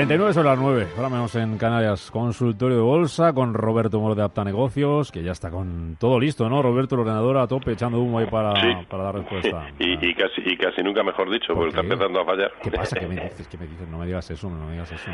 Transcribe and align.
39 0.00 0.32
sobre 0.32 0.48
las 0.48 0.58
9, 0.58 0.86
ahora 0.96 1.10
menos 1.10 1.34
en 1.36 1.58
Canarias, 1.58 2.10
consultorio 2.10 2.78
de 2.78 2.82
bolsa 2.82 3.34
con 3.34 3.52
Roberto 3.52 4.00
Moro 4.00 4.14
de 4.14 4.22
Apta 4.22 4.42
Negocios, 4.44 5.12
que 5.12 5.22
ya 5.22 5.32
está 5.32 5.50
con 5.50 5.96
todo 6.00 6.18
listo, 6.18 6.48
¿no? 6.48 6.62
Roberto, 6.62 6.94
el 6.94 7.02
ordenador 7.02 7.36
a 7.36 7.46
tope, 7.46 7.72
echando 7.72 8.00
humo 8.00 8.18
ahí 8.18 8.24
para, 8.24 8.54
para 8.88 9.02
dar 9.02 9.16
respuesta. 9.16 9.66
Y, 9.78 10.14
casi, 10.14 10.40
y 10.46 10.56
casi 10.56 10.82
nunca 10.82 11.02
mejor 11.02 11.30
dicho, 11.30 11.52
porque 11.52 11.68
está 11.68 11.82
empezando 11.82 12.18
a 12.18 12.24
fallar. 12.24 12.50
¿Qué 12.62 12.70
pasa? 12.70 12.98
¿Qué 12.98 13.06
me 13.06 13.14
dices? 13.24 13.46
¿Qué 13.46 13.58
me 13.58 13.66
dices? 13.66 13.86
No 13.90 13.98
me 13.98 14.06
digas 14.06 14.30
eso, 14.30 14.48
no 14.48 14.64
me 14.64 14.72
digas 14.72 14.90
eso. 14.90 15.10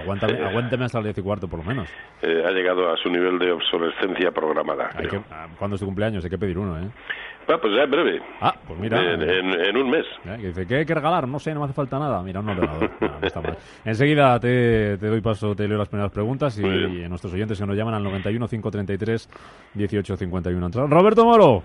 Aguántame, 0.00 0.44
aguántame 0.44 0.84
hasta 0.86 0.98
el 0.98 1.04
10 1.04 1.18
y 1.18 1.22
cuarto, 1.22 1.46
por 1.46 1.60
lo 1.60 1.64
menos. 1.64 1.88
Eh, 2.22 2.42
ha 2.44 2.50
llegado 2.50 2.90
a 2.92 2.96
su 2.96 3.08
nivel 3.08 3.38
de 3.38 3.52
obsolescencia 3.52 4.32
programada. 4.32 4.90
Hay 4.96 5.06
que, 5.06 5.20
ah, 5.30 5.46
¿Cuándo 5.56 5.76
es 5.76 5.80
tu 5.80 5.86
cumpleaños? 5.86 6.24
Hay 6.24 6.30
que 6.30 6.38
pedir 6.38 6.58
uno, 6.58 6.76
¿eh? 6.80 6.90
Ah, 7.48 7.58
pues 7.60 7.74
ya 7.76 7.84
en 7.84 7.90
breve. 7.90 8.20
Ah, 8.40 8.54
pues 8.66 8.78
mira. 8.78 9.00
En, 9.00 9.76
un 9.76 9.90
mes. 9.90 10.04
Que 10.24 10.48
dice, 10.48 10.66
¿qué 10.66 10.76
hay 10.76 10.86
que 10.86 10.94
regalar? 10.94 11.28
No 11.28 11.38
sé, 11.38 11.54
no 11.54 11.60
me 11.60 11.66
hace 11.66 11.74
falta 11.74 11.98
nada. 11.98 12.22
Mira, 12.22 12.40
un 12.40 12.48
ordenador. 12.48 12.90
no, 13.00 13.18
está 13.22 13.40
mal. 13.40 13.56
Enseguida 13.84 14.38
te, 14.40 14.98
te, 14.98 15.06
doy 15.06 15.20
paso, 15.20 15.54
te 15.54 15.68
leo 15.68 15.78
las 15.78 15.88
primeras 15.88 16.12
preguntas 16.12 16.58
y, 16.58 16.66
y 16.66 17.08
nuestros 17.08 17.32
oyentes 17.32 17.58
que 17.58 17.66
nos 17.66 17.76
llaman 17.76 17.94
al 17.94 18.02
91 18.02 18.48
533 18.48 19.28
1851. 19.74 20.68
Roberto 20.88 21.24
Moro. 21.24 21.62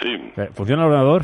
Sí. 0.00 0.32
Eh, 0.36 0.50
¿Funciona 0.54 0.82
el 0.82 0.88
ordenador? 0.88 1.22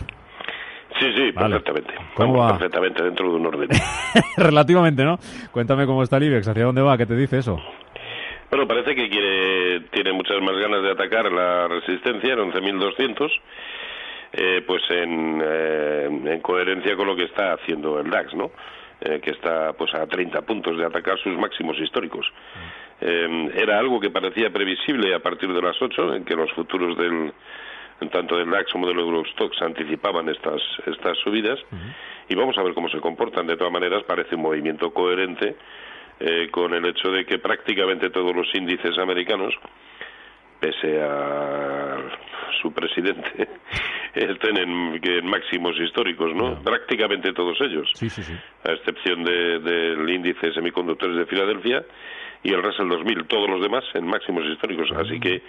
Sí, 0.99 1.07
sí, 1.15 1.33
perfectamente. 1.33 1.95
¿Cómo 2.15 2.39
va? 2.39 2.49
Perfectamente 2.49 3.05
dentro 3.05 3.31
de 3.31 3.37
un 3.37 3.47
orden. 3.47 3.69
Relativamente, 4.37 5.05
¿no? 5.05 5.19
Cuéntame 5.53 5.87
cómo 5.87 6.03
está 6.03 6.17
el 6.17 6.25
IBEX, 6.25 6.49
hacia 6.49 6.65
dónde 6.65 6.83
va, 6.83 6.99
¿qué 6.99 7.07
te 7.07 7.15
dice 7.15 7.39
eso? 7.39 7.61
Bueno, 8.51 8.67
parece 8.67 8.95
que 8.95 9.09
quiere, 9.09 9.48
tiene 9.91 10.13
muchas 10.13 10.41
más 10.43 10.57
ganas 10.57 10.83
de 10.83 10.91
atacar 10.91 11.31
la 11.31 11.69
resistencia 11.69 12.35
en 12.35 12.53
11.200, 12.53 13.31
eh, 14.33 14.63
pues 14.67 14.83
en, 14.91 15.43
eh, 15.45 16.05
en 16.07 16.41
coherencia 16.41 16.97
con 16.97 17.07
lo 17.07 17.17
que 17.17 17.25
está 17.25 17.55
haciendo 17.55 17.99
el 18.01 18.11
DAX, 18.11 18.35
¿no? 18.35 18.51
Eh, 19.01 19.21
que 19.21 19.31
está 19.31 19.73
pues 19.75 19.95
a 19.95 20.07
30 20.09 20.43
puntos 20.43 20.77
de 20.77 20.85
atacar 20.85 21.19
sus 21.21 21.39
máximos 21.39 21.79
históricos. 21.79 22.27
Eh, 23.01 23.51
era 23.55 23.79
algo 23.79 24.01
que 24.01 24.11
parecía 24.11 24.51
previsible 24.51 25.15
a 25.15 25.21
partir 25.21 25.53
de 25.53 25.63
las 25.63 25.81
8, 25.81 26.17
en 26.17 26.25
que 26.25 26.35
los 26.35 26.51
futuros 26.53 26.99
del 26.99 27.33
tanto 28.11 28.37
del 28.37 28.51
DAX 28.51 28.73
como 28.73 28.89
del 28.89 28.99
Eurostox 28.99 29.63
anticipaban 29.63 30.29
estas 30.29 30.61
estas 30.87 31.17
subidas 31.19 31.59
y 32.29 32.35
vamos 32.35 32.59
a 32.59 32.63
ver 32.63 32.75
cómo 32.75 32.89
se 32.89 33.01
comportan. 33.01 33.47
De 33.47 33.57
todas 33.57 33.73
maneras, 33.73 34.03
parece 34.03 34.35
un 34.35 34.43
movimiento 34.43 34.93
coherente 34.93 35.57
eh, 36.21 36.49
con 36.51 36.75
el 36.75 36.85
hecho 36.87 37.11
de 37.11 37.25
que 37.25 37.39
prácticamente 37.39 38.11
todos 38.11 38.35
los 38.35 38.47
índices 38.55 38.99
americanos, 38.99 39.55
pese 40.61 41.01
a 41.01 41.97
su 42.61 42.73
presidente, 42.73 43.49
estén 44.15 44.57
en, 44.57 45.27
máximos 45.27 45.79
históricos, 45.81 46.35
¿no? 46.35 46.61
Prácticamente 46.63 47.33
todos 47.33 47.57
ellos, 47.61 47.91
a 48.65 48.73
excepción 48.73 49.25
del 49.25 50.09
índice 50.11 50.53
semiconductores 50.53 51.17
de 51.19 51.27
Filadelfia 51.27 51.85
y 52.43 52.53
el 52.53 52.63
Russell 52.63 52.89
2000, 52.89 53.27
todos 53.27 53.49
los 53.49 53.61
demás 53.63 53.85
en 53.95 54.07
máximos 54.07 54.45
históricos. 54.47 54.91
Así 54.97 55.21
que 55.21 55.43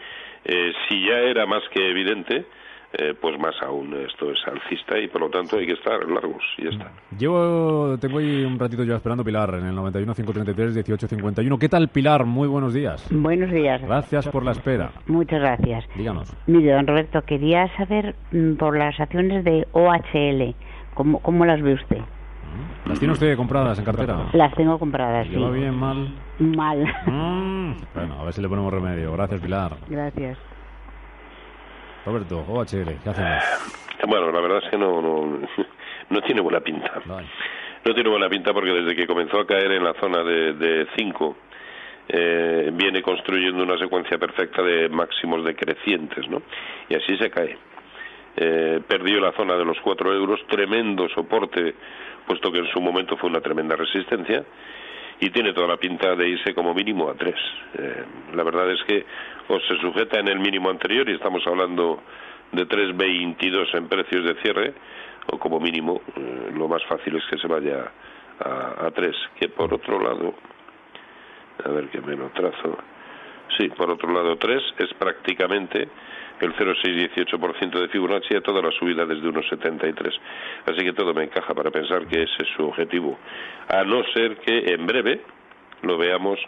eh, 0.45 0.73
si 0.87 1.05
ya 1.07 1.19
era 1.19 1.45
más 1.45 1.63
que 1.69 1.89
evidente, 1.89 2.45
eh, 2.93 3.13
pues 3.19 3.39
más 3.39 3.55
aún 3.61 3.93
esto 3.93 4.31
es 4.31 4.39
alcista 4.47 4.97
y 4.97 5.07
por 5.07 5.21
lo 5.21 5.29
tanto 5.29 5.57
hay 5.57 5.67
que 5.67 5.73
estar 5.73 6.03
largos 6.09 6.41
y 6.57 6.63
ya 6.63 6.69
está. 6.69 6.91
Llevo, 7.17 7.97
tengo 7.99 8.17
ahí 8.17 8.43
un 8.43 8.57
ratito 8.57 8.83
ya 8.83 8.95
esperando 8.95 9.23
Pilar 9.23 9.53
en 9.55 9.67
el 9.67 9.75
91 9.75 10.15
533 10.15 10.73
18 10.73 11.07
51. 11.07 11.59
¿Qué 11.59 11.69
tal 11.69 11.89
Pilar? 11.89 12.25
Muy 12.25 12.47
buenos 12.47 12.73
días. 12.73 13.07
Buenos 13.11 13.51
días. 13.51 13.81
Gracias 13.81 14.27
por 14.29 14.43
la 14.43 14.51
espera. 14.51 14.91
Muchas 15.05 15.39
gracias. 15.39 15.85
Díganos. 15.95 16.35
Mire, 16.47 16.71
don 16.73 16.87
Roberto, 16.87 17.21
quería 17.21 17.67
saber 17.77 18.15
mm, 18.31 18.55
por 18.55 18.75
las 18.75 18.99
acciones 18.99 19.43
de 19.43 19.67
OHL, 19.71 20.55
¿cómo, 20.95 21.19
cómo 21.19 21.45
las 21.45 21.61
ve 21.61 21.75
usted? 21.75 21.99
¿Las 22.87 22.97
tiene 22.97 23.13
usted 23.13 23.37
compradas 23.37 23.77
en 23.77 23.85
cartera? 23.85 24.29
Las 24.33 24.51
tengo 24.55 24.79
compradas, 24.79 25.27
sí. 25.27 25.35
¿Va 25.35 25.51
bien, 25.51 25.75
mal? 25.75 26.11
Mal. 26.39 26.83
Mm. 27.05 27.75
bueno, 27.93 28.19
a 28.19 28.23
ver 28.23 28.33
si 28.33 28.41
le 28.41 28.49
ponemos 28.49 28.73
remedio. 28.73 29.11
Gracias, 29.13 29.39
Pilar. 29.41 29.77
Gracias. 29.87 30.39
Roberto, 32.09 32.43
OHL, 32.47 32.97
¿qué 33.03 33.09
hacemos? 33.11 33.43
Bueno, 34.07 34.31
la 34.31 34.39
verdad 34.41 34.63
es 34.63 34.71
que 34.71 34.77
no, 34.79 34.99
no, 34.99 35.47
no 36.09 36.21
tiene 36.21 36.41
buena 36.41 36.59
pinta. 36.59 36.93
No 37.05 37.93
tiene 37.93 38.09
buena 38.09 38.27
pinta 38.27 38.51
porque 38.51 38.71
desde 38.71 38.95
que 38.95 39.05
comenzó 39.05 39.39
a 39.39 39.45
caer 39.45 39.73
en 39.73 39.83
la 39.83 39.93
zona 39.93 40.23
de 40.23 40.87
5, 40.97 41.37
eh, 42.07 42.71
viene 42.73 43.03
construyendo 43.03 43.61
una 43.61 43.77
secuencia 43.77 44.17
perfecta 44.17 44.63
de 44.63 44.89
máximos 44.89 45.45
decrecientes, 45.45 46.27
¿no? 46.27 46.41
Y 46.89 46.95
así 46.95 47.15
se 47.17 47.29
cae. 47.29 47.55
Eh, 48.35 48.81
perdió 48.87 49.19
la 49.19 49.31
zona 49.33 49.55
de 49.55 49.65
los 49.65 49.77
4 49.81 50.11
euros, 50.11 50.39
tremendo 50.49 51.07
soporte, 51.09 51.75
puesto 52.25 52.51
que 52.51 52.57
en 52.57 52.71
su 52.71 52.81
momento 52.81 53.17
fue 53.17 53.29
una 53.29 53.41
tremenda 53.41 53.75
resistencia, 53.75 54.43
y 55.19 55.29
tiene 55.31 55.53
toda 55.53 55.67
la 55.67 55.77
pinta 55.77 56.15
de 56.15 56.29
irse 56.29 56.53
como 56.53 56.73
mínimo 56.73 57.09
a 57.09 57.15
3. 57.15 57.35
Eh, 57.77 58.03
la 58.35 58.43
verdad 58.43 58.69
es 58.71 58.81
que 58.83 59.05
o 59.47 59.59
se 59.59 59.77
sujeta 59.79 60.19
en 60.19 60.27
el 60.27 60.39
mínimo 60.39 60.69
anterior 60.69 61.09
y 61.09 61.13
estamos 61.13 61.45
hablando 61.45 62.01
de 62.51 62.67
3,22 62.67 63.75
en 63.75 63.87
precios 63.87 64.23
de 64.23 64.35
cierre 64.41 64.73
o 65.31 65.37
como 65.37 65.59
mínimo 65.59 66.01
eh, 66.15 66.51
lo 66.55 66.67
más 66.67 66.83
fácil 66.85 67.15
es 67.15 67.25
que 67.29 67.37
se 67.37 67.47
vaya 67.47 67.91
a, 68.39 68.87
a 68.87 68.91
3 68.91 69.15
que 69.39 69.49
por 69.49 69.73
otro 69.73 69.99
lado 69.99 70.33
a 71.63 71.69
ver 71.69 71.89
que 71.89 72.01
me 72.01 72.15
lo 72.15 72.29
trazo 72.29 72.77
sí 73.57 73.69
por 73.69 73.91
otro 73.91 74.11
lado 74.11 74.37
3 74.37 74.61
es 74.79 74.93
prácticamente 74.95 75.89
el 76.41 76.53
0,618% 76.53 77.79
de 77.79 77.87
Fibonacci 77.89 78.35
a 78.35 78.41
toda 78.41 78.61
la 78.61 78.71
subida 78.71 79.05
desde 79.05 79.27
1,73 79.27 80.19
así 80.65 80.83
que 80.83 80.93
todo 80.93 81.13
me 81.13 81.23
encaja 81.23 81.53
para 81.53 81.71
pensar 81.71 82.05
que 82.07 82.23
ese 82.23 82.43
es 82.43 82.49
su 82.55 82.65
objetivo. 82.65 83.17
A 83.67 83.83
no 83.83 84.03
ser 84.13 84.37
que 84.37 84.73
en 84.73 84.85
breve 84.85 85.21
lo 85.81 85.97
veamos 85.97 86.39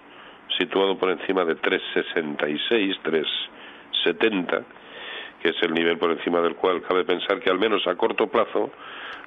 situado 0.58 0.98
por 0.98 1.10
encima 1.10 1.46
de 1.46 1.56
366, 1.56 3.00
370, 3.04 4.64
que 5.42 5.50
es 5.50 5.56
el 5.64 5.74
nivel 5.74 5.98
por 5.98 6.12
encima 6.12 6.42
del 6.42 6.56
cual 6.56 6.82
cabe 6.82 7.04
pensar 7.04 7.40
que 7.40 7.50
al 7.50 7.60
menos 7.60 7.86
a 7.88 7.96
corto 7.96 8.28
plazo 8.28 8.70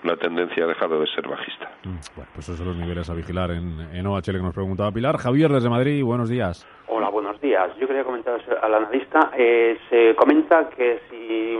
la 0.02 0.16
tendencia 0.16 0.64
ha 0.64 0.66
dejado 0.66 1.00
de 1.00 1.06
ser 1.08 1.26
bajista. 1.26 1.70
Mm, 1.84 1.97
bueno, 2.14 2.30
pues 2.34 2.48
esos 2.48 2.58
son 2.58 2.69
los 2.69 2.76
niveles 2.76 3.08
a 3.08 3.14
vigilar 3.14 3.50
en, 3.50 3.80
en 3.92 4.06
OHL 4.06 4.22
que 4.22 4.38
nos 4.38 4.54
preguntaba 4.54 4.92
Pilar. 4.92 5.16
Javier 5.16 5.50
desde 5.50 5.70
Madrid, 5.70 6.04
buenos 6.04 6.28
días. 6.28 6.66
Hola, 6.88 7.08
buenos 7.08 7.41
días. 7.41 7.70
Yo 7.78 7.86
quería 7.86 8.04
comentar 8.04 8.38
al 8.62 8.75
analista, 8.75 9.30
eh, 9.36 9.78
se 9.88 10.14
comenta 10.14 10.69
que 10.69 11.00
si 11.10 11.56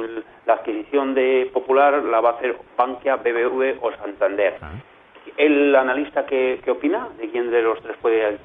la 0.47 0.54
adquisición 0.54 1.15
de 1.15 1.50
Popular 1.53 2.03
la 2.04 2.21
va 2.21 2.31
a 2.31 2.32
hacer 2.34 2.56
Bankia, 2.76 3.16
BBV 3.16 3.78
o 3.82 3.91
Santander. 3.97 4.59
Ah 4.60 4.72
el 5.36 5.75
analista 5.75 6.25
qué, 6.26 6.60
opina 6.69 7.09
de 7.19 7.28
quién 7.31 7.50
de 7.50 7.62
los 7.62 7.81
tres 7.82 7.97
puede 8.00 8.38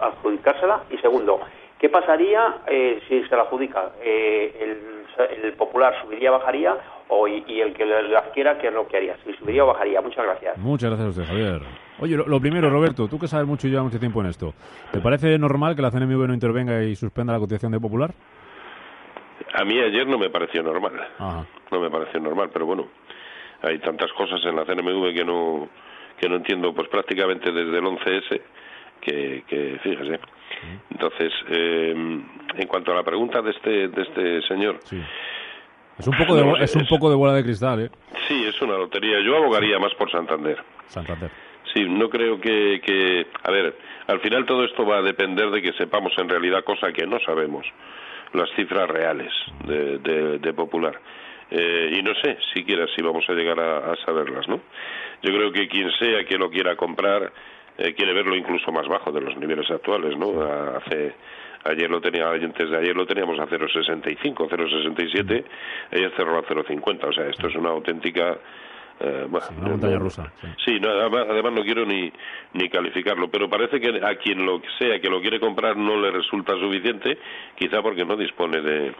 adjudicársela 0.00 0.82
y 0.90 0.98
segundo 0.98 1.40
qué 1.78 1.88
pasaría 1.88 2.58
eh, 2.66 3.00
si 3.08 3.22
se 3.24 3.36
la 3.36 3.42
adjudica 3.42 3.92
eh, 4.02 4.54
el, 4.60 5.44
el, 5.44 5.52
popular 5.54 5.94
subiría 6.02 6.30
bajaría 6.30 6.76
o 7.08 7.26
y, 7.26 7.60
el 7.60 7.72
que 7.74 7.86
la 7.86 8.18
adquiera 8.18 8.58
qué 8.58 8.68
es 8.68 8.74
lo 8.74 8.86
que 8.86 8.96
haría 8.96 9.16
si 9.24 9.32
subiría 9.34 9.64
o 9.64 9.68
bajaría. 9.68 10.00
Muchas 10.00 10.24
gracias. 10.24 10.58
Muchas 10.58 10.90
gracias 10.90 11.06
a 11.06 11.10
usted 11.10 11.24
Javier. 11.24 11.62
Oye 12.00 12.16
lo, 12.16 12.40
primero 12.40 12.70
Roberto 12.70 13.08
tú 13.08 13.18
que 13.18 13.26
sabes 13.26 13.46
mucho 13.46 13.66
y 13.66 13.70
llevas 13.70 13.86
mucho 13.86 13.98
tiempo 13.98 14.20
en 14.20 14.28
esto 14.28 14.54
¿te 14.92 15.00
parece 15.00 15.38
normal 15.38 15.74
que 15.74 15.82
la 15.82 15.90
CNMV 15.90 16.28
no 16.28 16.34
intervenga 16.34 16.82
y 16.84 16.94
suspenda 16.94 17.32
la 17.32 17.40
cotización 17.40 17.72
de 17.72 17.80
popular 17.80 18.10
a 19.54 19.64
mí 19.64 19.80
ayer 19.80 20.06
no 20.06 20.18
me 20.18 20.30
pareció 20.30 20.62
normal. 20.62 20.92
No 21.70 21.80
me 21.80 21.90
pareció 21.90 22.20
normal 22.20 22.50
pero 22.52 22.66
bueno 22.66 22.86
hay 23.62 23.78
tantas 23.80 24.12
cosas 24.12 24.40
en 24.44 24.54
la 24.54 24.64
CNMV 24.64 25.14
que 25.14 25.24
no 25.24 25.68
que 26.18 26.28
no 26.28 26.36
entiendo. 26.36 26.74
Pues 26.74 26.88
prácticamente 26.88 27.50
desde 27.50 27.78
el 27.78 27.84
11S 27.84 28.40
que, 29.00 29.44
que 29.46 29.78
fíjese. 29.82 30.20
Entonces 30.90 31.32
eh, 31.50 31.92
en 31.92 32.66
cuanto 32.66 32.92
a 32.92 32.96
la 32.96 33.02
pregunta 33.02 33.40
de 33.42 33.50
este 33.50 33.88
de 33.88 34.02
este 34.02 34.42
señor 34.42 34.80
es 35.98 36.06
un 36.06 36.16
poco 36.16 36.34
de, 36.34 36.64
es 36.64 36.74
un 36.74 36.86
poco 36.86 37.10
de 37.10 37.16
bola 37.16 37.34
de 37.34 37.42
cristal 37.44 37.80
¿eh? 37.80 37.90
sí 38.28 38.44
es 38.46 38.60
una 38.62 38.76
lotería. 38.76 39.20
Yo 39.20 39.36
abogaría 39.36 39.78
más 39.78 39.94
por 39.94 40.10
Santander. 40.10 40.58
Santander. 40.86 41.30
Sí, 41.74 41.84
no 41.84 42.08
creo 42.08 42.40
que, 42.40 42.80
que, 42.84 43.26
a 43.42 43.50
ver, 43.50 43.76
al 44.06 44.20
final 44.20 44.46
todo 44.46 44.64
esto 44.64 44.86
va 44.86 44.98
a 44.98 45.02
depender 45.02 45.50
de 45.50 45.60
que 45.60 45.72
sepamos 45.72 46.12
en 46.18 46.28
realidad 46.28 46.64
cosa 46.64 46.92
que 46.92 47.06
no 47.06 47.18
sabemos, 47.20 47.66
las 48.32 48.48
cifras 48.56 48.88
reales 48.88 49.32
de, 49.64 49.98
de, 50.38 50.52
Popular. 50.52 50.98
Eh, 51.50 51.96
y 51.98 52.02
no 52.02 52.14
sé 52.22 52.36
siquiera 52.54 52.86
si 52.94 53.02
vamos 53.02 53.24
a 53.28 53.32
llegar 53.32 53.58
a, 53.60 53.96
saberlas, 54.04 54.48
¿no? 54.48 54.60
Yo 55.22 55.32
creo 55.32 55.52
que 55.52 55.68
quien 55.68 55.90
sea 55.98 56.24
que 56.24 56.36
lo 56.36 56.50
quiera 56.50 56.76
comprar 56.76 57.32
eh, 57.78 57.94
quiere 57.94 58.12
verlo 58.12 58.36
incluso 58.36 58.72
más 58.72 58.86
bajo 58.88 59.12
de 59.12 59.20
los 59.20 59.36
niveles 59.36 59.70
actuales, 59.70 60.16
¿no? 60.16 60.42
Hace 60.76 61.14
ayer 61.64 61.90
lo 61.90 62.00
tenía 62.00 62.28
antes 62.30 62.70
de 62.70 62.76
ayer 62.76 62.94
lo 62.94 63.06
teníamos 63.06 63.38
a 63.38 63.46
0.65, 63.46 64.48
0.67, 64.48 65.44
ayer 65.92 66.12
cerró 66.16 66.38
a 66.38 66.42
0.50, 66.42 67.04
o 67.08 67.12
sea, 67.12 67.26
esto 67.26 67.48
es 67.48 67.54
una 67.54 67.70
auténtica 67.70 68.38
eh, 69.00 69.26
una 69.28 69.68
montaña 69.68 69.98
rusa. 69.98 70.32
Sí, 70.64 70.80
además, 70.82 71.52
no 71.52 71.62
quiero 71.62 71.86
ni, 71.86 72.12
ni 72.54 72.68
calificarlo, 72.68 73.30
pero 73.30 73.48
parece 73.48 73.80
que 73.80 74.04
a 74.04 74.16
quien 74.16 74.44
lo 74.44 74.60
sea 74.78 74.98
que 75.00 75.08
lo 75.08 75.20
quiere 75.20 75.38
comprar 75.38 75.76
no 75.76 76.00
le 76.00 76.10
resulta 76.10 76.54
suficiente, 76.54 77.16
quizá 77.56 77.80
porque 77.80 78.04
no 78.04 78.16
dispone 78.16 78.60
de, 78.60 78.92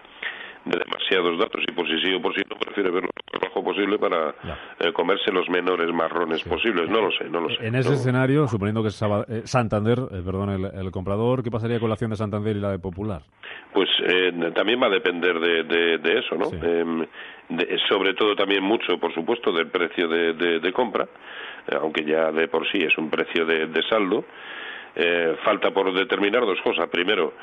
de 0.64 0.78
demasiados 0.78 1.38
datos 1.38 1.62
y 1.66 1.72
por 1.72 1.86
si 1.86 1.98
sí 2.00 2.14
o 2.14 2.20
por 2.20 2.34
si 2.34 2.42
no 2.48 2.56
prefiere 2.56 2.90
verlo 2.90 3.08
lo 3.08 3.40
más 3.40 3.48
bajo 3.48 3.64
posible 3.64 3.98
para 3.98 4.34
eh, 4.80 4.92
comerse 4.92 5.30
los 5.32 5.48
menores 5.48 5.92
marrones 5.92 6.42
posibles. 6.44 6.88
No 6.88 7.00
lo 7.00 7.10
sé, 7.12 7.28
no 7.28 7.40
lo 7.40 7.48
sé. 7.50 7.66
En 7.66 7.74
ese 7.74 7.94
escenario, 7.94 8.46
suponiendo 8.48 8.82
que 8.82 8.88
es 8.88 9.02
eh, 9.02 9.42
Santander, 9.44 9.98
eh, 9.98 10.22
perdón, 10.24 10.70
el, 10.74 10.90
comprador, 10.90 11.42
¿qué 11.42 11.50
pasaría 11.50 11.78
con 11.78 11.88
la 11.88 11.94
acción 11.94 12.10
de 12.10 12.16
Santander 12.16 12.56
y 12.56 12.60
la 12.60 12.70
de 12.70 12.78
Popular? 12.78 13.22
Pues 13.72 13.88
también 14.54 14.80
va 14.82 14.86
a 14.86 14.90
depender 14.90 15.38
de, 15.38 15.98
de, 15.98 16.18
eso, 16.18 16.34
¿no? 16.36 16.46
Em, 16.66 17.06
sobre 17.88 18.14
todo 18.14 18.34
también 18.34 18.62
mucho, 18.62 18.98
por 18.98 19.12
supuesto, 19.12 19.52
del 19.52 19.68
precio 19.68 20.08
de, 20.08 20.32
de 20.60 20.72
compra, 20.72 21.06
aunque 21.80 22.04
ya 22.04 22.32
de 22.32 22.48
por 22.48 22.66
sí 22.70 22.78
es 22.78 22.96
un 22.96 23.10
precio 23.10 23.44
de, 23.44 23.82
saldo. 23.88 24.24
falta 25.44 25.70
por 25.70 25.92
determinar 25.92 26.42
dos 26.42 26.60
cosas. 26.62 26.88
Primero, 26.88 27.34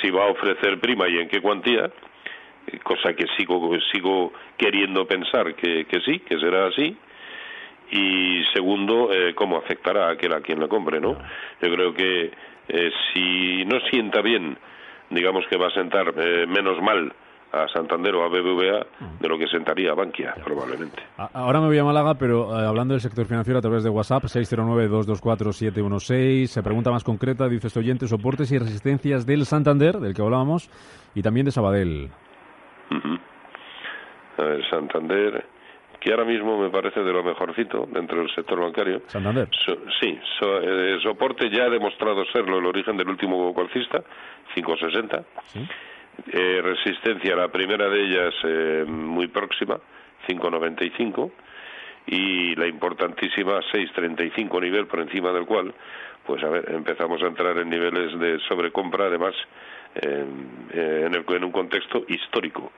si 0.00 0.10
va 0.10 0.26
a 0.26 0.30
ofrecer 0.30 0.78
prima 0.78 1.08
y 1.08 1.18
en 1.18 1.28
qué 1.28 1.40
cuantía 1.40 1.90
cosa 2.82 3.14
que 3.14 3.26
sigo, 3.36 3.70
sigo 3.92 4.32
queriendo 4.56 5.06
pensar 5.06 5.54
que, 5.54 5.84
que 5.86 6.00
sí, 6.00 6.20
que 6.20 6.38
será 6.38 6.68
así. 6.68 6.96
Y 7.90 8.42
segundo, 8.52 9.12
eh, 9.12 9.34
cómo 9.34 9.58
afectará 9.58 10.08
a 10.08 10.12
aquel 10.12 10.32
a 10.32 10.40
quien 10.40 10.60
la 10.60 10.68
compre, 10.68 11.00
¿no? 11.00 11.18
Yo 11.60 11.70
creo 11.72 11.92
que 11.94 12.32
eh, 12.68 12.90
si 13.12 13.64
no 13.66 13.78
sienta 13.90 14.22
bien, 14.22 14.56
digamos 15.10 15.44
que 15.48 15.56
va 15.56 15.66
a 15.68 15.70
sentar 15.70 16.12
eh, 16.16 16.46
menos 16.46 16.82
mal 16.82 17.12
a 17.52 17.68
Santander 17.68 18.14
o 18.16 18.24
a 18.24 18.28
BBVA 18.28 18.86
de 19.20 19.28
lo 19.28 19.38
que 19.38 19.46
sentaría 19.46 19.92
a 19.92 19.94
Bankia, 19.94 20.34
probablemente. 20.42 21.00
Ahora 21.16 21.60
me 21.60 21.68
voy 21.68 21.78
a 21.78 21.84
Málaga, 21.84 22.14
pero 22.14 22.52
hablando 22.52 22.94
del 22.94 23.00
sector 23.00 23.26
financiero 23.26 23.60
a 23.60 23.62
través 23.62 23.84
de 23.84 23.90
WhatsApp, 23.90 24.24
609-224-716, 24.24 26.46
se 26.46 26.64
pregunta 26.64 26.90
más 26.90 27.04
concreta, 27.04 27.48
dice 27.48 27.68
este 27.68 27.78
oyente, 27.78 28.08
soportes 28.08 28.50
y 28.50 28.58
resistencias 28.58 29.24
del 29.24 29.46
Santander, 29.46 30.00
del 30.00 30.14
que 30.14 30.22
hablábamos, 30.22 30.68
y 31.14 31.22
también 31.22 31.46
de 31.46 31.52
Sabadell. 31.52 32.10
A 34.36 34.42
ver, 34.42 34.68
Santander, 34.68 35.44
que 36.00 36.10
ahora 36.10 36.24
mismo 36.24 36.58
me 36.58 36.70
parece 36.70 37.00
de 37.00 37.12
lo 37.12 37.22
mejorcito 37.22 37.86
dentro 37.90 38.18
del 38.18 38.30
sector 38.34 38.60
bancario. 38.60 39.02
Santander. 39.06 39.48
sí, 40.00 40.18
eh, 40.42 40.98
soporte 41.02 41.48
ya 41.50 41.64
ha 41.64 41.70
demostrado 41.70 42.24
serlo 42.26 42.58
el 42.58 42.66
origen 42.66 42.96
del 42.96 43.08
último 43.08 43.54
calcista, 43.54 44.02
560. 44.54 45.24
¿Sí? 45.46 45.66
Eh, 46.32 46.60
resistencia, 46.62 47.34
la 47.34 47.48
primera 47.48 47.88
de 47.88 48.00
ellas 48.04 48.34
eh, 48.44 48.84
muy 48.86 49.28
próxima, 49.28 49.78
595. 50.26 51.32
Y 52.06 52.54
la 52.56 52.66
importantísima 52.66 53.62
635 53.72 54.60
nivel 54.60 54.86
por 54.86 55.00
encima 55.00 55.32
del 55.32 55.46
cual, 55.46 55.72
pues 56.26 56.42
a 56.44 56.50
ver, 56.50 56.70
empezamos 56.70 57.22
a 57.22 57.26
entrar 57.28 57.56
en 57.56 57.70
niveles 57.70 58.18
de 58.18 58.38
sobrecompra, 58.40 59.06
además 59.06 59.34
en, 59.94 61.14
en 61.14 61.44
un 61.44 61.52
contexto 61.52 62.04
histórico. 62.08 62.72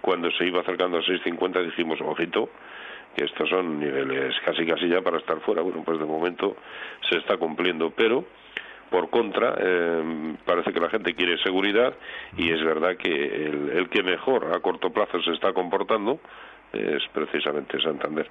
Cuando 0.00 0.30
se 0.32 0.46
iba 0.46 0.60
acercando 0.60 0.98
a 0.98 1.02
6.50 1.02 1.64
dijimos, 1.66 2.00
ojito, 2.00 2.48
que 3.16 3.24
estos 3.24 3.48
son 3.48 3.80
niveles 3.80 4.34
casi 4.44 4.66
casi 4.66 4.88
ya 4.88 5.00
para 5.00 5.18
estar 5.18 5.40
fuera. 5.40 5.62
Bueno, 5.62 5.82
pues 5.84 5.98
de 5.98 6.04
momento 6.04 6.56
se 7.08 7.18
está 7.18 7.36
cumpliendo, 7.38 7.90
pero 7.90 8.24
por 8.90 9.10
contra, 9.10 9.54
eh, 9.58 10.34
parece 10.44 10.72
que 10.72 10.80
la 10.80 10.90
gente 10.90 11.14
quiere 11.14 11.38
seguridad 11.42 11.94
y 12.36 12.50
es 12.50 12.62
verdad 12.62 12.96
que 12.96 13.10
el, 13.10 13.70
el, 13.70 13.88
que 13.88 14.02
mejor 14.02 14.54
a 14.54 14.60
corto 14.60 14.90
plazo 14.90 15.20
se 15.22 15.32
está 15.32 15.52
comportando 15.52 16.20
es 16.72 17.02
precisamente 17.12 17.80
Santander. 17.80 18.28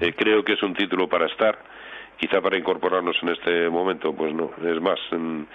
Eh, 0.00 0.14
creo 0.16 0.42
que 0.42 0.54
es 0.54 0.62
un 0.62 0.74
título 0.74 1.08
para 1.08 1.26
estar 1.26 1.58
quizá 2.18 2.40
para 2.40 2.56
incorporarnos 2.56 3.16
en 3.22 3.30
este 3.30 3.68
momento, 3.68 4.12
pues 4.14 4.34
no, 4.34 4.50
es 4.64 4.80
más 4.80 4.98
en, 5.10 5.46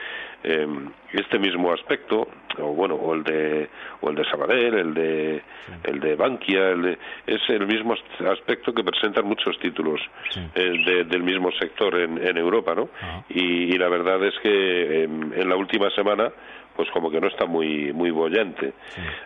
este 1.11 1.37
mismo 1.37 1.73
aspecto, 1.73 2.25
o 2.59 2.73
bueno, 2.73 2.95
o 2.95 3.13
el 3.13 3.23
de 3.23 3.69
o 3.99 4.09
el 4.09 4.15
de 4.15 4.23
Sabadell, 4.29 4.73
el 4.73 4.93
de 4.93 5.43
el 5.83 5.99
de 5.99 6.15
Bankia, 6.15 6.69
el 6.69 6.81
de, 6.81 6.97
es 7.27 7.41
el 7.49 7.67
mismo 7.67 7.93
aspecto 8.31 8.73
que 8.73 8.83
presentan 8.83 9.25
muchos 9.25 9.59
títulos 9.59 9.99
eh, 10.55 11.03
del 11.05 11.23
mismo 11.23 11.51
sector 11.51 11.93
en, 11.99 12.25
en 12.25 12.37
Europa, 12.37 12.73
¿no? 12.73 12.89
Y, 13.29 13.77
la 13.77 13.89
verdad 13.89 14.23
es 14.23 14.33
que 14.41 15.03
en 15.03 15.49
la 15.49 15.57
última 15.57 15.89
semana, 15.91 16.31
pues 16.75 16.89
como 16.91 17.11
que 17.11 17.19
no 17.19 17.27
está 17.27 17.45
muy 17.45 17.91
muy 17.91 18.11
bollante, 18.11 18.73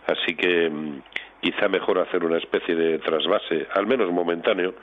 así 0.07 0.35
que 0.35 0.65
em, 0.65 1.01
quizá 1.41 1.67
mejor 1.67 1.99
hacer 1.99 2.23
una 2.23 2.37
especie 2.37 2.73
de 2.73 2.97
trasvase, 2.99 3.67
al 3.75 3.85
menos 3.85 4.11
momentáneo 4.11 4.73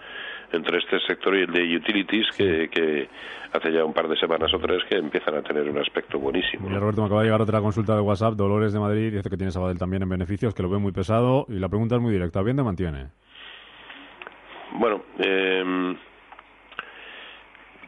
entre 0.53 0.79
este 0.79 0.99
sector 1.01 1.37
y 1.37 1.43
el 1.43 1.53
de 1.53 1.77
utilities 1.77 2.27
que, 2.37 3.09
hace 3.53 3.73
ya 3.73 3.85
un 3.85 3.93
par 3.93 4.09
de 4.09 4.17
semanas 4.17 4.53
o 4.55 4.59
tres 4.59 4.83
que 4.89 4.97
empiezan 4.97 5.35
a 5.35 5.43
tener 5.43 5.69
un 5.69 5.79
aspecto 5.79 6.19
buenísimo. 6.19 6.69
Mira, 6.69 6.81
Roberto, 6.81 7.01
me 7.03 7.07
acaba 7.07 7.23
de 7.23 7.27
llegar 7.27 7.43
otra 7.43 7.61
consulta 7.61 7.95
de 7.95 8.01
WhatsApp, 8.01 8.35
Dolores 8.35 8.73
de 8.73 8.79
Madrid, 8.79 9.13
dice 9.13 9.29
que 9.29 9.37
tiene 9.37 9.51
Sabadell 9.51 9.79
también 9.79 10.03
en 10.03 10.09
beneficios, 10.09 10.55
que 10.55 10.63
lo 10.63 10.71
ve 10.71 10.79
muy 10.79 10.93
pesado 10.93 11.47
y 11.49 11.59
la 11.59 11.69
pregunta 11.69 11.97
es 11.97 12.01
muy 12.01 12.13
directa, 12.13 12.43
¿bien 12.43 12.57
de 12.57 12.63
mantiene? 12.63 13.07
Bueno, 14.73 15.03
eh, 15.19 15.97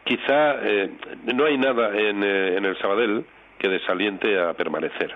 quizá 0.04 0.54
eh, 0.62 0.90
no 1.32 1.44
hay 1.44 1.56
nada 1.58 1.96
en, 1.96 2.22
eh, 2.24 2.56
en 2.56 2.64
el 2.64 2.76
Sabadell 2.78 3.24
que 3.58 3.68
desaliente 3.68 4.38
a 4.40 4.52
permanecer. 4.54 5.14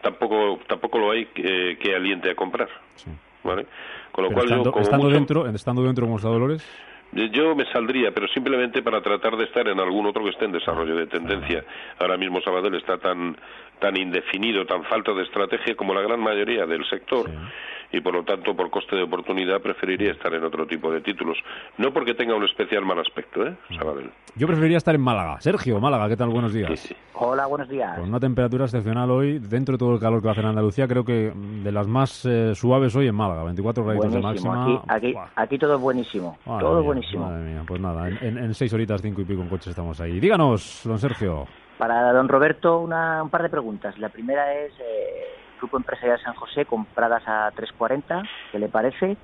Tampoco, 0.00 0.60
tampoco 0.68 0.98
lo 0.98 1.10
hay 1.10 1.26
que, 1.26 1.76
que 1.80 1.94
aliente 1.94 2.30
a 2.30 2.34
comprar. 2.34 2.68
Sí. 2.94 3.10
¿Vale? 3.44 3.66
Con 4.12 4.24
lo 4.24 4.30
cual 4.30 4.44
estando, 4.44 5.08
dentro, 5.08 5.46
estando 5.48 5.82
dentro 5.82 6.06
como 6.06 6.16
está 6.16 6.28
Dolores. 6.28 6.66
Yo 7.12 7.54
me 7.54 7.66
saldría, 7.66 8.10
pero 8.12 8.26
simplemente 8.28 8.82
para 8.82 9.02
tratar 9.02 9.36
de 9.36 9.44
estar 9.44 9.68
en 9.68 9.78
algún 9.78 10.06
otro 10.06 10.24
que 10.24 10.30
esté 10.30 10.46
en 10.46 10.52
desarrollo 10.52 10.96
de 10.96 11.06
tendencia. 11.06 11.62
Ahora 11.98 12.16
mismo 12.16 12.40
Sabadell 12.40 12.74
está 12.76 12.96
tan 12.96 13.36
tan 13.82 13.96
indefinido, 13.96 14.64
tan 14.64 14.84
falto 14.84 15.12
de 15.14 15.24
estrategia 15.24 15.74
como 15.74 15.92
la 15.92 16.02
gran 16.02 16.20
mayoría 16.20 16.64
del 16.66 16.88
sector 16.88 17.28
y 17.92 18.00
por 18.00 18.14
lo 18.14 18.24
tanto 18.24 18.54
por 18.56 18.70
coste 18.70 18.96
de 18.96 19.02
oportunidad 19.02 19.60
preferiría 19.60 20.12
estar 20.12 20.32
en 20.32 20.44
otro 20.44 20.66
tipo 20.66 20.90
de 20.90 21.00
títulos. 21.00 21.36
No 21.76 21.92
porque 21.92 22.14
tenga 22.14 22.34
un 22.34 22.44
especial 22.44 22.84
mal 22.84 22.98
aspecto, 22.98 23.46
¿eh? 23.46 23.54
Sabadell. 23.76 24.10
Yo 24.34 24.46
preferiría 24.46 24.78
estar 24.78 24.94
en 24.94 25.02
Málaga. 25.02 25.40
Sergio, 25.40 25.78
Málaga, 25.78 26.08
¿qué 26.08 26.16
tal? 26.16 26.30
Buenos 26.30 26.54
días. 26.54 26.94
Hola, 27.14 27.46
buenos 27.46 27.68
días. 27.68 27.98
Con 27.98 28.08
una 28.08 28.18
temperatura 28.18 28.64
excepcional 28.64 29.10
hoy, 29.10 29.38
dentro 29.38 29.72
de 29.74 29.78
todo 29.78 29.94
el 29.94 30.00
calor 30.00 30.20
que 30.20 30.24
va 30.24 30.30
a 30.30 30.32
hacer 30.32 30.44
en 30.44 30.50
Andalucía, 30.50 30.88
creo 30.88 31.04
que 31.04 31.32
de 31.34 31.72
las 31.72 31.86
más 31.86 32.24
eh, 32.24 32.54
suaves 32.54 32.96
hoy 32.96 33.08
en 33.08 33.14
Málaga, 33.14 33.44
24 33.44 33.84
grados 33.84 34.12
de 34.12 34.20
máxima. 34.20 34.82
Aquí, 34.88 35.14
aquí, 35.36 35.58
todo 35.58 35.78
buenísimo, 35.78 36.38
todo 36.44 36.82
buenísimo. 36.82 37.26
Madre 37.26 37.50
mía, 37.50 37.62
pues 37.66 37.80
nada, 37.80 38.08
en, 38.08 38.54
seis 38.54 38.72
horitas, 38.72 39.02
cinco 39.02 39.20
y 39.20 39.24
pico 39.24 39.42
en 39.42 39.48
coche 39.48 39.70
estamos 39.70 40.00
ahí. 40.00 40.18
Díganos, 40.18 40.82
don 40.84 40.98
Sergio. 40.98 41.46
Para 41.82 42.12
don 42.12 42.28
Roberto, 42.28 42.78
una, 42.78 43.24
un 43.24 43.28
par 43.28 43.42
de 43.42 43.48
preguntas. 43.48 43.98
La 43.98 44.08
primera 44.08 44.54
es, 44.54 44.70
eh, 44.78 45.34
Grupo 45.58 45.78
Empresarial 45.78 46.16
San 46.22 46.34
José, 46.34 46.64
compradas 46.64 47.24
a 47.26 47.50
3.40, 47.56 48.22
¿qué 48.52 48.60
le 48.60 48.68
parece? 48.68 49.16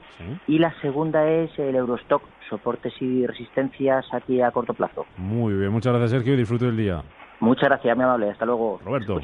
Y 0.49 0.59
la 0.59 0.75
segunda 0.81 1.25
es 1.25 1.57
el 1.57 1.77
Eurostock, 1.77 2.21
soportes 2.51 2.93
y 3.01 3.25
resistencias 3.29 4.13
aquí 4.13 4.43
a 4.43 4.51
corto 4.51 4.75
plazo. 4.75 5.07
Muy 5.19 5.55
bien, 5.55 5.71
muchas 5.71 5.93
gracias 5.93 6.11
Sergio 6.11 6.35
y 6.35 6.39
disfrute 6.39 6.65
del 6.65 6.77
día. 6.77 7.01
Muchas 7.39 7.69
gracias, 7.69 7.95
muy 7.95 8.05
amable. 8.05 8.31
Hasta 8.31 8.45
luego. 8.45 8.81
Roberto. 8.85 9.21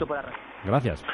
Gracias. 0.64 1.04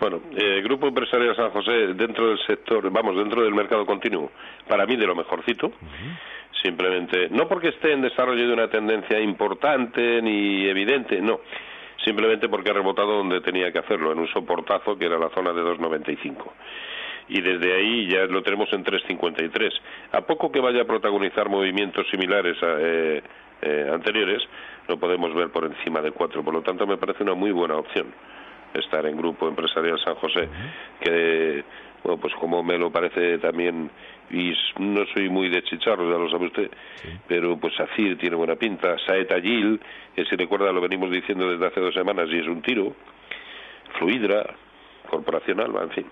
Bueno, 0.00 0.18
eh, 0.36 0.62
Grupo 0.64 0.88
Empresarial 0.88 1.36
San 1.36 1.50
José, 1.50 1.94
dentro 1.94 2.30
del 2.30 2.38
sector, 2.44 2.90
vamos, 2.90 3.16
dentro 3.16 3.44
del 3.44 3.54
mercado 3.54 3.86
continuo, 3.86 4.32
para 4.68 4.84
mí 4.84 4.96
de 4.96 5.06
lo 5.06 5.14
mejorcito. 5.14 5.70
Simplemente, 6.64 7.28
no 7.28 7.46
porque 7.46 7.68
esté 7.68 7.92
en 7.92 8.00
desarrollo 8.00 8.48
de 8.48 8.54
una 8.54 8.68
tendencia 8.68 9.20
importante 9.20 10.22
ni 10.22 10.66
evidente, 10.66 11.20
no. 11.20 11.40
Simplemente 12.02 12.48
porque 12.48 12.70
ha 12.70 12.72
rebotado 12.72 13.18
donde 13.18 13.42
tenía 13.42 13.70
que 13.70 13.80
hacerlo, 13.80 14.12
en 14.12 14.20
un 14.20 14.28
soportazo 14.28 14.96
que 14.96 15.04
era 15.04 15.18
la 15.18 15.28
zona 15.28 15.52
de 15.52 15.60
2.95 15.60 16.52
y 17.28 17.40
desde 17.40 17.74
ahí 17.74 18.08
ya 18.08 18.24
lo 18.26 18.42
tenemos 18.42 18.72
en 18.72 18.82
3.53. 18.82 19.72
A 20.12 20.22
poco 20.22 20.50
que 20.50 20.60
vaya 20.60 20.82
a 20.82 20.84
protagonizar 20.86 21.50
movimientos 21.50 22.06
similares 22.10 22.56
a, 22.62 22.76
eh, 22.80 23.22
eh, 23.62 23.90
anteriores, 23.92 24.42
lo 24.88 24.98
podemos 24.98 25.34
ver 25.34 25.50
por 25.50 25.64
encima 25.64 26.00
de 26.00 26.12
4. 26.12 26.42
Por 26.42 26.54
lo 26.54 26.62
tanto, 26.62 26.86
me 26.86 26.96
parece 26.96 27.22
una 27.22 27.34
muy 27.34 27.50
buena 27.50 27.76
opción 27.76 28.06
estar 28.74 29.06
en 29.06 29.16
Grupo 29.16 29.48
Empresarial 29.48 29.98
San 30.02 30.14
José, 30.16 30.48
que 31.00 31.64
bueno, 32.04 32.20
pues 32.20 32.34
como 32.34 32.62
me 32.62 32.76
lo 32.78 32.90
parece 32.90 33.38
también, 33.38 33.90
y 34.30 34.52
no 34.78 35.06
soy 35.14 35.30
muy 35.30 35.48
de 35.48 35.62
chicharros, 35.62 36.06
ya 36.10 36.18
lo 36.18 36.30
sabe 36.30 36.46
usted, 36.46 36.70
pero 37.26 37.56
pues 37.58 37.74
Safir 37.74 38.18
tiene 38.18 38.36
buena 38.36 38.56
pinta, 38.56 38.96
Saeta 39.06 39.40
Gil, 39.40 39.80
que 40.14 40.24
si 40.26 40.36
recuerda 40.36 40.70
lo 40.70 40.82
venimos 40.82 41.10
diciendo 41.10 41.50
desde 41.50 41.66
hace 41.66 41.80
dos 41.80 41.94
semanas 41.94 42.28
y 42.30 42.38
es 42.38 42.46
un 42.46 42.60
tiro, 42.60 42.94
Fluidra, 43.98 44.54
Corporacional, 45.08 45.74
en 45.82 45.90
fin. 45.90 46.06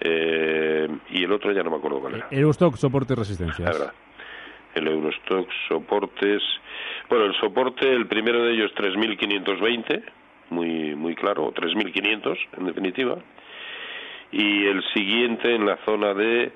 Eh, 0.00 0.88
y 1.10 1.24
el 1.24 1.32
otro 1.32 1.52
ya 1.52 1.62
no 1.62 1.70
me 1.70 1.76
acuerdo 1.76 2.00
cuál 2.00 2.14
era. 2.14 2.28
Eurostock, 2.30 2.76
soporte 2.76 3.12
y 3.12 3.16
resistencia. 3.16 3.92
El 4.74 4.86
Eurostock, 4.86 5.50
soportes. 5.68 6.42
Bueno, 7.10 7.26
el 7.26 7.34
soporte, 7.34 7.92
el 7.92 8.06
primero 8.06 8.42
de 8.44 8.52
ellos 8.52 8.70
3.520, 8.74 10.02
muy, 10.50 10.94
muy 10.94 11.14
claro, 11.14 11.52
3.500 11.52 12.38
en 12.56 12.66
definitiva. 12.66 13.18
Y 14.32 14.66
el 14.66 14.82
siguiente 14.94 15.54
en 15.54 15.66
la 15.66 15.76
zona 15.84 16.14
de 16.14 16.50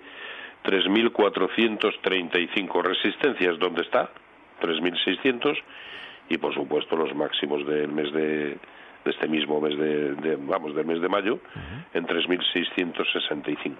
3.435 0.64 2.83
resistencias, 2.83 3.59
¿dónde 3.59 3.83
está? 3.83 4.11
3.600 4.61 5.59
y 6.29 6.38
por 6.38 6.55
supuesto 6.55 6.97
los 6.97 7.14
máximos 7.14 7.67
del 7.67 7.88
mes 7.88 8.12
de, 8.12 8.57
de 9.05 9.11
este 9.11 9.29
mismo 9.29 9.61
mes 9.61 9.76
de, 9.76 10.37
vamos 10.41 10.75
del 10.75 10.87
mes 10.87 11.00
de 11.00 11.09
mayo 11.09 11.38
en 11.93 12.07
3.665. 12.07 13.76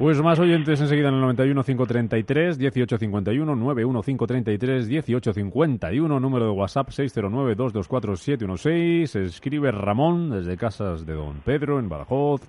Pues 0.00 0.18
más 0.22 0.40
oyentes 0.40 0.80
enseguida 0.80 1.10
en 1.10 1.16
el 1.16 1.20
91 1.20 1.62
533 1.62 2.58
1851 2.58 3.54
91 3.54 4.02
533 4.02 4.88
1851 4.88 6.20
número 6.20 6.46
de 6.46 6.50
WhatsApp 6.52 6.88
609 6.88 7.54
224 7.54 8.16
716 8.16 9.14
escribe 9.16 9.70
Ramón 9.70 10.30
desde 10.30 10.56
Casas 10.56 11.04
de 11.04 11.12
Don 11.12 11.42
Pedro 11.42 11.78
en 11.78 11.90
Badajoz. 11.90 12.40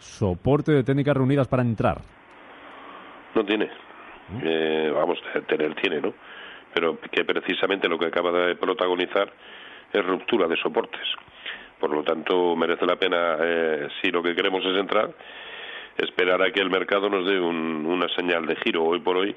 Soporte 0.00 0.72
de 0.72 0.82
técnicas 0.82 1.16
reunidas 1.16 1.46
para 1.46 1.62
entrar. 1.62 1.98
No 3.36 3.44
tiene. 3.44 3.70
Eh, 4.42 4.90
vamos 4.92 5.18
tener 5.46 5.76
tiene 5.76 6.00
no 6.00 6.12
pero 6.74 6.98
que 6.98 7.24
precisamente 7.24 7.88
lo 7.88 8.00
que 8.00 8.06
acaba 8.06 8.32
de 8.32 8.56
protagonizar 8.56 9.32
es 9.92 10.04
ruptura 10.04 10.48
de 10.48 10.56
soportes. 10.56 11.06
Por 11.78 11.90
lo 11.90 12.02
tanto, 12.02 12.56
merece 12.56 12.84
la 12.84 12.96
pena, 12.96 13.36
eh, 13.40 13.88
si 14.02 14.10
lo 14.10 14.24
que 14.24 14.34
queremos 14.34 14.64
es 14.64 14.76
entrar, 14.76 15.10
esperar 16.04 16.42
a 16.42 16.50
que 16.50 16.60
el 16.60 16.70
mercado 16.70 17.08
nos 17.08 17.24
dé 17.26 17.40
una 17.40 18.08
señal 18.10 18.44
de 18.46 18.56
giro. 18.56 18.84
Hoy 18.84 19.00
por 19.00 19.16
hoy 19.16 19.34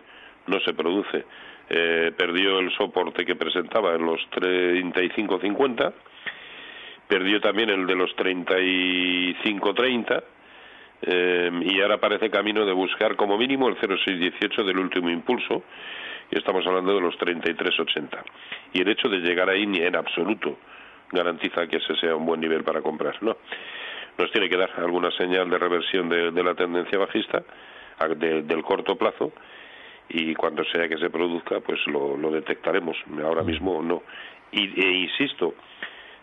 no 0.48 0.60
se 0.62 0.74
produce. 0.74 1.24
Eh, 1.70 2.12
perdió 2.18 2.60
el 2.60 2.76
soporte 2.76 3.26
que 3.26 3.36
presentaba 3.36 3.96
en 3.96 4.06
los 4.06 4.20
35.50, 4.32 5.94
perdió 7.08 7.40
también 7.40 7.70
el 7.70 7.88
de 7.88 7.96
los 7.96 8.14
35.30 8.18 10.24
eh, 11.06 11.52
y 11.64 11.82
ahora 11.82 12.00
parece 12.00 12.30
camino 12.30 12.66
de 12.66 12.74
buscar 12.74 13.16
como 13.16 13.38
mínimo 13.38 13.70
el 13.70 13.78
0,618 13.78 14.64
del 14.64 14.78
último 14.78 15.10
impulso 15.10 15.64
y 16.32 16.38
estamos 16.38 16.68
hablando 16.68 16.96
de 16.96 17.02
los 17.02 17.18
33,80. 17.18 18.10
Y 18.74 18.82
el 18.82 18.90
hecho 18.90 19.08
de 19.08 19.20
llegar 19.20 19.50
ahí 19.50 19.66
ni 19.66 19.80
en 19.80 19.96
absoluto 19.96 20.58
garantiza 21.12 21.68
que 21.68 21.78
ese 21.78 21.96
sea 21.96 22.16
un 22.16 22.26
buen 22.26 22.42
nivel 22.42 22.64
para 22.64 22.82
comprar, 22.82 23.22
¿no? 23.22 23.38
Nos 24.18 24.32
tiene 24.32 24.50
que 24.50 24.58
dar 24.58 24.72
alguna 24.78 25.12
señal 25.12 25.50
de 25.50 25.58
reversión 25.58 26.10
de, 26.10 26.44
la 26.44 26.54
tendencia 26.54 26.98
bajista 26.98 27.44
del 28.18 28.64
corto 28.64 28.96
plazo 28.96 29.32
y 30.10 30.36
cuando 30.36 30.64
sea 30.66 30.88
que 30.88 30.98
se 30.98 31.10
produzca, 31.10 31.60
pues 31.62 31.80
lo, 31.88 32.32
detectaremos. 32.32 32.98
Ahora 33.24 33.44
mismo 33.44 33.82
no. 33.82 34.04
Y, 34.52 34.80
e 34.80 34.92
insisto, 34.92 35.56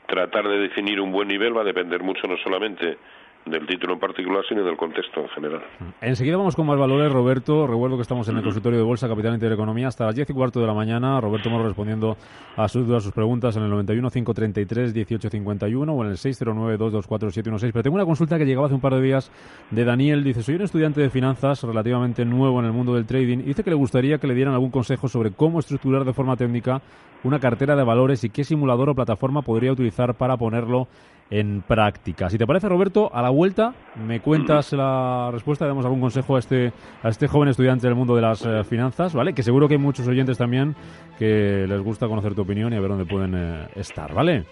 tratar 0.07 0.49
de 0.49 0.59
definir 0.59 1.01
un 1.01 1.11
buen 1.11 1.29
nivel 1.29 1.57
va 1.57 1.63
a 1.63 1.65
depender 1.65 2.03
mucho 2.03 2.27
no 2.27 2.37
solamente 2.39 2.99
del 3.47 3.67
título 3.67 3.95
en 3.95 3.99
particular, 4.01 4.45
sino 4.49 4.63
del 4.65 4.77
contexto 4.77 5.21
en 5.21 5.29
general. 5.29 5.63
Enseguida 6.01 6.37
vamos 6.37 6.55
con 6.55 6.67
más 6.67 6.79
valores, 6.79 7.11
Roberto. 7.11 7.67
Recuerdo 7.67 7.97
que 7.97 8.03
estamos 8.03 8.29
en 8.29 8.37
el 8.37 8.43
consultorio 8.43 8.79
de 8.79 8.85
Bolsa 8.85 9.09
Capital 9.09 9.35
Intereconomía 9.35 9.89
hasta 9.89 10.07
las 10.07 10.15
10 10.15 10.31
y 10.31 10.33
cuarto 10.33 10.61
de 10.61 10.67
la 10.67 10.75
mañana. 10.75 11.21
Roberto 11.21 11.51
Moro 11.51 11.65
respondiendo 11.65 12.17
a 12.57 12.69
sus 12.69 12.87
dudas, 12.87 13.03
sus 13.03 13.13
preguntas 13.13 13.57
en 13.57 13.65
el 13.65 13.71
91 13.71 14.11
533 14.11 14.95
1851 14.95 15.93
o 15.93 16.05
en 16.05 16.11
el 16.11 16.19
609 16.19 16.77
224 16.77 17.31
716. 17.31 17.73
Pero 17.73 17.83
tengo 17.83 17.97
una 17.97 18.05
consulta 18.05 18.39
que 18.39 18.45
llegaba 18.45 18.67
hace 18.67 18.75
un 18.75 18.81
par 18.81 18.95
de 18.95 19.03
días 19.03 19.33
de 19.71 19.85
Daniel. 19.85 20.23
Dice, 20.23 20.43
soy 20.43 20.57
un 20.57 20.63
estudiante 20.63 21.01
de 21.01 21.11
finanzas 21.11 21.63
relativamente 21.63 22.25
nuevo 22.25 22.61
en 22.61 22.67
el 22.67 22.73
mundo 22.73 22.95
del 22.95 23.07
trading. 23.07 23.39
Dice 23.39 23.65
que 23.65 23.71
le 23.71 23.77
gustaría 23.77 24.19
que 24.19 24.27
le 24.27 24.35
dieran 24.35 24.55
algún 24.55 24.71
consejo 24.71 25.09
sobre 25.09 25.33
cómo 25.33 25.61
estructurar 25.61 26.05
de 26.05 26.13
forma 26.13 26.37
técnica 26.37 26.83
una 27.23 27.39
cartera 27.39 27.77
de 27.77 27.85
valores 27.85 28.25
y 28.25 28.31
qué 28.31 28.45
simulador 28.45 28.91
o 28.91 28.95
plataforma 28.95 29.43
podría 29.43 29.73
utilizar 29.73 30.15
para 30.15 30.37
ponerlo 30.37 30.89
en 31.31 31.63
práctica. 31.63 32.29
Si 32.29 32.39
te 32.39 32.47
parece, 32.47 32.69
Roberto, 32.69 33.11
a 33.15 33.23
la 33.23 33.31
vuelta 33.31 33.73
me 34.07 34.21
cuentas 34.21 34.73
la 34.73 35.31
respuesta, 35.33 35.67
damos 35.67 35.85
algún 35.85 36.01
consejo 36.01 36.37
a 36.37 36.41
este, 36.41 36.73
a 37.03 37.09
este 37.09 37.29
joven 37.29 37.49
estudiante 37.49 37.87
del 37.87 37.95
mundo 37.95 38.17
de 38.17 38.23
las 38.23 38.45
eh, 38.45 38.65
finanzas, 38.65 39.15
¿vale? 39.15 39.33
Que 39.33 39.43
seguro 39.43 39.69
que 39.69 39.75
hay 39.75 39.81
muchos 39.81 40.07
oyentes 40.09 40.39
también 40.39 40.75
que 41.19 41.67
les 41.69 41.81
gusta 41.83 42.09
conocer 42.09 42.35
tu 42.35 42.43
opinión 42.43 42.73
y 42.73 42.77
a 42.77 42.81
ver 42.81 42.91
dónde 42.91 43.07
pueden 43.07 43.35
eh, 43.37 43.69
estar, 43.77 44.13
¿vale? 44.13 44.45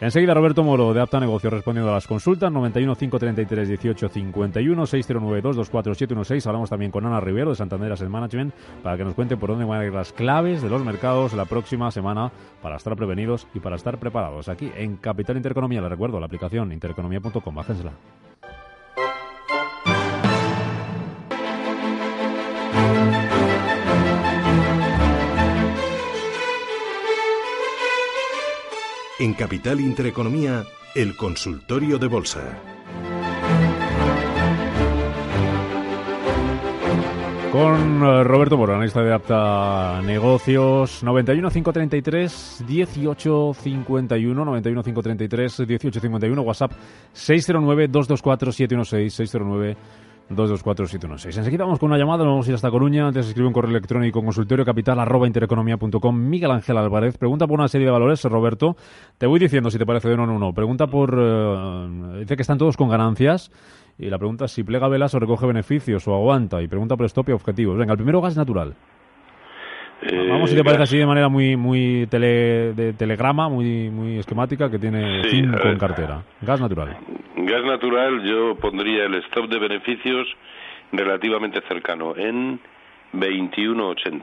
Enseguida 0.00 0.34
Roberto 0.34 0.62
Moro 0.62 0.92
de 0.94 1.00
Apta 1.00 1.20
Negocio 1.20 1.50
respondiendo 1.50 1.90
a 1.90 1.94
las 1.94 2.06
consultas 2.06 2.50
91 2.50 2.94
533 2.96 3.68
18 3.68 4.08
51 4.08 4.86
609 4.86 5.42
224 5.42 5.94
716. 5.94 6.46
Hablamos 6.46 6.70
también 6.70 6.90
con 6.90 7.06
Ana 7.06 7.20
Rivero 7.20 7.50
de 7.50 7.56
Santander 7.56 7.92
Asset 7.92 8.08
Management 8.08 8.54
para 8.82 8.96
que 8.96 9.04
nos 9.04 9.14
cuente 9.14 9.36
por 9.36 9.50
dónde 9.50 9.64
van 9.64 9.80
a 9.80 9.86
ir 9.86 9.92
las 9.92 10.12
claves 10.12 10.62
de 10.62 10.70
los 10.70 10.84
mercados 10.84 11.32
la 11.34 11.44
próxima 11.44 11.90
semana 11.90 12.32
para 12.62 12.76
estar 12.76 12.96
prevenidos 12.96 13.46
y 13.54 13.60
para 13.60 13.76
estar 13.76 13.98
preparados. 13.98 14.48
Aquí 14.48 14.70
en 14.76 14.96
Capital 14.96 15.36
Intereconomía, 15.36 15.80
le 15.80 15.88
recuerdo 15.88 16.18
la 16.20 16.26
aplicación 16.26 16.72
intereconomía.com, 16.72 17.54
bájensela. 17.54 17.92
En 29.20 29.34
Capital 29.34 29.80
Intereconomía, 29.80 30.64
el 30.94 31.14
consultorio 31.14 31.98
de 31.98 32.06
bolsa. 32.06 32.58
Con 37.52 38.02
eh, 38.02 38.24
Roberto 38.24 38.56
Moro, 38.56 38.76
analista 38.76 39.02
de 39.02 39.12
Apta 39.12 40.00
Negocios, 40.02 41.02
91 41.02 41.50
533 41.50 42.64
18 42.66 43.54
51, 43.60 44.42
91 44.42 44.82
533 44.82 45.66
18 45.66 46.00
51, 46.00 46.40
WhatsApp 46.40 46.72
609 47.12 47.88
224 47.88 48.52
716 48.52 49.12
609 49.12 49.76
224-716. 50.30 51.38
Enseguida 51.38 51.64
vamos 51.64 51.78
con 51.78 51.90
una 51.90 51.98
llamada, 51.98 52.24
vamos 52.24 52.46
a 52.46 52.50
ir 52.50 52.54
hasta 52.54 52.70
Coruña. 52.70 53.06
Antes 53.06 53.26
escribe 53.26 53.48
un 53.48 53.52
correo 53.52 53.70
electrónico 53.70 54.22
consultorio 54.22 54.64
capital 54.64 54.98
arroba 55.00 55.26
intereconomía.com. 55.26 56.16
Miguel 56.16 56.50
Ángel 56.52 56.76
Álvarez 56.76 57.18
pregunta 57.18 57.46
por 57.46 57.58
una 57.58 57.68
serie 57.68 57.86
de 57.86 57.92
valores, 57.92 58.22
Roberto. 58.24 58.76
Te 59.18 59.26
voy 59.26 59.40
diciendo 59.40 59.70
si 59.70 59.78
te 59.78 59.86
parece 59.86 60.12
uno 60.12 60.24
o 60.24 60.38
no. 60.38 60.52
Pregunta 60.52 60.86
por. 60.86 61.18
Eh, 61.18 62.18
dice 62.20 62.36
que 62.36 62.42
están 62.42 62.58
todos 62.58 62.76
con 62.76 62.88
ganancias. 62.88 63.50
Y 63.98 64.08
la 64.08 64.18
pregunta 64.18 64.46
es 64.46 64.52
si 64.52 64.62
plega 64.62 64.88
velas 64.88 65.14
o 65.14 65.18
recoge 65.18 65.46
beneficios 65.46 66.06
o 66.08 66.14
aguanta. 66.14 66.62
Y 66.62 66.68
pregunta 66.68 66.96
por 66.96 67.06
stop 67.06 67.28
y 67.28 67.32
objetivos. 67.32 67.76
Venga, 67.76 67.92
el 67.92 67.98
primero 67.98 68.20
gas 68.20 68.36
natural. 68.36 68.74
Eh, 70.02 70.28
Vamos, 70.30 70.50
si 70.50 70.56
te 70.56 70.64
parece 70.64 70.82
así 70.84 70.96
de 70.98 71.06
manera 71.06 71.28
muy 71.28 71.56
muy 71.56 72.06
tele, 72.10 72.72
de 72.72 72.92
telegrama, 72.94 73.48
muy 73.48 73.90
muy 73.90 74.18
esquemática, 74.18 74.70
que 74.70 74.78
tiene 74.78 75.22
cinco 75.28 75.68
en 75.68 75.78
cartera. 75.78 76.22
Gas 76.40 76.60
natural. 76.60 76.96
Gas 77.36 77.64
natural, 77.64 78.22
yo 78.22 78.54
pondría 78.56 79.04
el 79.04 79.14
stop 79.16 79.48
de 79.50 79.58
beneficios 79.58 80.26
relativamente 80.92 81.60
cercano, 81.68 82.16
en 82.16 82.58
21.80. 83.12 84.22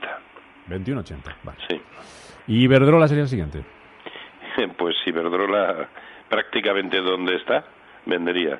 21.80, 0.69 1.35
vale. 1.43 1.57
Sí. 1.69 1.81
¿Y 2.47 2.63
Iberdrola 2.63 3.07
sería 3.07 3.23
el 3.23 3.29
siguiente? 3.29 3.63
Pues 4.77 4.95
Iberdrola 5.05 5.87
prácticamente 6.29 6.99
donde 6.99 7.35
está, 7.35 7.63
vendería. 8.07 8.59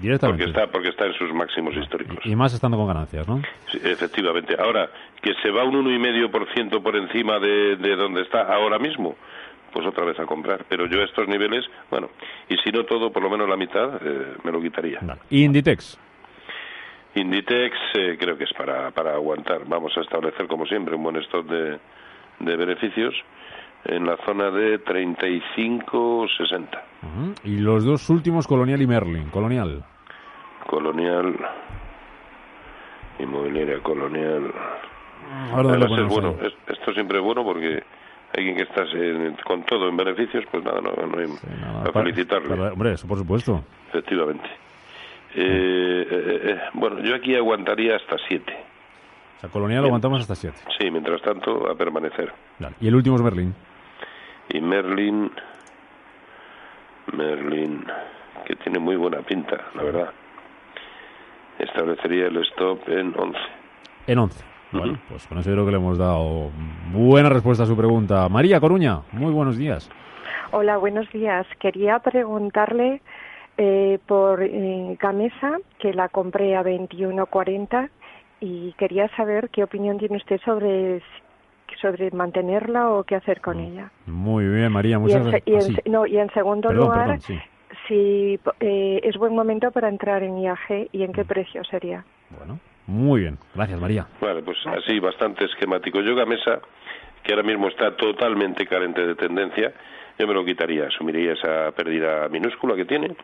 Directamente. 0.00 0.44
Porque 0.44 0.58
está, 0.58 0.72
porque 0.72 0.88
está 0.88 1.06
en 1.06 1.14
sus 1.14 1.32
máximos 1.32 1.76
históricos. 1.76 2.18
Y, 2.24 2.34
más 2.34 2.54
estando 2.54 2.76
con 2.76 2.86
ganancias, 2.86 3.28
¿no? 3.28 3.42
Sí, 3.70 3.78
efectivamente. 3.84 4.56
Ahora, 4.58 4.88
que 5.20 5.34
se 5.42 5.50
va 5.50 5.64
un 5.64 5.84
1,5% 5.84 6.82
por 6.82 6.96
encima 6.96 7.38
de, 7.38 7.76
de 7.76 7.96
donde 7.96 8.22
está 8.22 8.42
ahora 8.42 8.78
mismo, 8.78 9.16
pues 9.72 9.86
otra 9.86 10.04
vez 10.04 10.18
a 10.18 10.24
comprar. 10.24 10.64
Pero 10.68 10.86
yo 10.86 11.00
a 11.00 11.04
estos 11.04 11.28
niveles, 11.28 11.64
bueno, 11.90 12.10
y 12.48 12.56
si 12.58 12.70
no 12.70 12.84
todo, 12.84 13.12
por 13.12 13.22
lo 13.22 13.30
menos 13.30 13.48
la 13.48 13.56
mitad, 13.56 14.00
eh, 14.02 14.34
me 14.42 14.52
lo 14.52 14.60
quitaría. 14.60 15.00
¿Y 15.28 15.44
Inditex? 15.44 15.98
Inditex 17.14 17.76
eh, 17.94 18.16
creo 18.18 18.36
que 18.36 18.44
es 18.44 18.52
para, 18.54 18.90
para 18.90 19.14
aguantar. 19.14 19.62
Vamos 19.66 19.96
a 19.96 20.00
establecer, 20.00 20.46
como 20.48 20.66
siempre, 20.66 20.94
un 20.94 21.02
buen 21.02 21.16
stock 21.16 21.46
de, 21.46 21.78
de 22.40 22.56
beneficios 22.56 23.14
en 23.84 24.06
la 24.06 24.16
zona 24.24 24.50
de 24.50 24.82
35-60. 24.84 26.82
Y 27.44 27.58
los 27.58 27.84
dos 27.84 28.08
últimos, 28.10 28.46
Colonial 28.46 28.80
y 28.80 28.86
Merlin. 28.86 29.28
Colonial. 29.30 29.84
Colonial. 30.66 31.36
Inmobiliaria 33.18 33.80
Colonial. 33.80 34.52
Ahora 35.52 35.76
es 35.76 36.08
bueno. 36.08 36.36
Esto 36.66 36.92
siempre 36.92 37.18
es 37.18 37.24
bueno 37.24 37.44
porque 37.44 37.82
alguien 38.36 38.56
que 38.56 38.62
está 38.62 38.84
con 39.44 39.62
todo 39.64 39.88
en 39.88 39.96
beneficios, 39.96 40.44
pues 40.50 40.64
nada, 40.64 40.80
no, 40.80 40.90
no 40.90 41.18
hay 41.18 41.26
a 41.88 41.92
felicitarle. 41.92 42.54
hombre, 42.54 42.92
eso 42.92 43.06
por 43.06 43.18
supuesto. 43.18 43.62
Efectivamente. 43.88 44.48
Eh, 45.36 46.58
bueno, 46.74 47.00
yo 47.00 47.14
aquí 47.14 47.34
aguantaría 47.34 47.96
hasta 47.96 48.16
7. 48.28 48.52
O 49.36 49.40
sea, 49.40 49.50
Colonial 49.50 49.82
lo 49.82 49.86
aguantamos 49.88 50.20
hasta 50.20 50.34
7. 50.34 50.56
Sí, 50.78 50.90
mientras 50.90 51.20
tanto, 51.22 51.70
a 51.70 51.74
permanecer. 51.74 52.32
Y 52.80 52.88
el 52.88 52.94
último 52.94 53.16
es 53.16 53.22
Merlin. 53.22 53.54
Y 54.50 54.60
Merlin. 54.60 55.30
Merlin, 57.12 57.84
que 58.46 58.56
tiene 58.56 58.78
muy 58.78 58.96
buena 58.96 59.18
pinta, 59.22 59.58
la 59.74 59.82
verdad. 59.82 60.10
Establecería 61.58 62.26
el 62.26 62.36
stop 62.38 62.88
en 62.88 63.14
11. 63.16 63.38
En 64.06 64.18
11. 64.18 64.44
Bueno, 64.72 64.98
pues 65.08 65.26
con 65.28 65.38
eso 65.38 65.52
creo 65.52 65.64
que 65.64 65.70
le 65.70 65.76
hemos 65.76 65.98
dado 65.98 66.50
buena 66.92 67.28
respuesta 67.28 67.62
a 67.62 67.66
su 67.66 67.76
pregunta. 67.76 68.28
María 68.28 68.58
Coruña, 68.58 69.02
muy 69.12 69.32
buenos 69.32 69.56
días. 69.56 69.88
Hola, 70.50 70.78
buenos 70.78 71.10
días. 71.12 71.46
Quería 71.60 72.00
preguntarle 72.00 73.00
eh, 73.56 73.98
por 74.06 74.42
eh, 74.42 74.96
Gamesa, 75.00 75.58
que 75.78 75.92
la 75.92 76.08
compré 76.08 76.56
a 76.56 76.64
21.40 76.64 77.88
y 78.40 78.72
quería 78.72 79.08
saber 79.16 79.48
qué 79.50 79.62
opinión 79.62 79.98
tiene 79.98 80.16
usted 80.16 80.40
sobre 80.44 81.00
sobre 81.80 82.10
mantenerla 82.10 82.90
o 82.90 83.04
qué 83.04 83.16
hacer 83.16 83.40
con 83.40 83.58
mm. 83.58 83.60
ella. 83.60 83.90
Muy 84.06 84.46
bien, 84.46 84.72
María, 84.72 84.98
muchas 84.98 85.26
gracias. 85.26 85.42
Y, 85.46 85.70
en, 85.70 85.76
ah, 85.76 85.80
no, 85.86 86.06
y 86.06 86.18
en 86.18 86.30
segundo 86.32 86.72
lugar, 86.72 87.18
si 87.88 88.38
eh, 88.60 89.00
es 89.02 89.16
buen 89.16 89.34
momento 89.34 89.70
para 89.70 89.88
entrar 89.88 90.22
en 90.22 90.38
IAG 90.38 90.88
y 90.92 91.02
en 91.02 91.12
qué 91.12 91.24
mm. 91.24 91.26
precio 91.26 91.64
sería. 91.64 92.04
Bueno, 92.38 92.58
muy 92.86 93.22
bien, 93.22 93.38
gracias 93.54 93.80
María. 93.80 94.06
Vale, 94.20 94.42
pues 94.42 94.58
así, 94.66 94.98
bastante 94.98 95.44
esquemático. 95.44 96.00
Yo 96.00 96.14
Gamesa, 96.14 96.60
que 97.22 97.32
ahora 97.32 97.46
mismo 97.46 97.68
está 97.68 97.96
totalmente 97.96 98.66
carente 98.66 99.06
de 99.06 99.14
tendencia, 99.14 99.72
yo 100.18 100.26
me 100.26 100.34
lo 100.34 100.44
quitaría, 100.44 100.86
asumiría 100.86 101.32
esa 101.32 101.72
pérdida 101.72 102.28
minúscula 102.28 102.76
que 102.76 102.84
tiene 102.84 103.16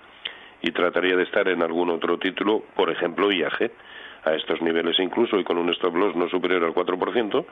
y 0.63 0.73
trataría 0.73 1.17
de 1.17 1.23
estar 1.23 1.49
en 1.49 1.63
algún 1.63 1.91
otro 1.91 2.19
título, 2.19 2.63
por 2.75 2.91
ejemplo 2.91 3.31
IAG, 3.31 3.71
a 4.25 4.35
estos 4.35 4.61
niveles 4.63 4.99
incluso 4.99 5.39
y 5.39 5.45
con 5.45 5.59
un 5.59 5.71
stop 5.71 5.95
loss 5.95 6.15
no 6.17 6.29
superior 6.29 6.65
al 6.65 6.75
4%, 6.75 7.45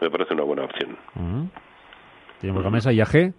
me 0.00 0.10
parece 0.10 0.34
una 0.34 0.44
buena 0.44 0.64
opción. 0.64 0.96
Tenemos 2.40 2.62
Gamesa 2.62 2.92
IAG 2.92 3.32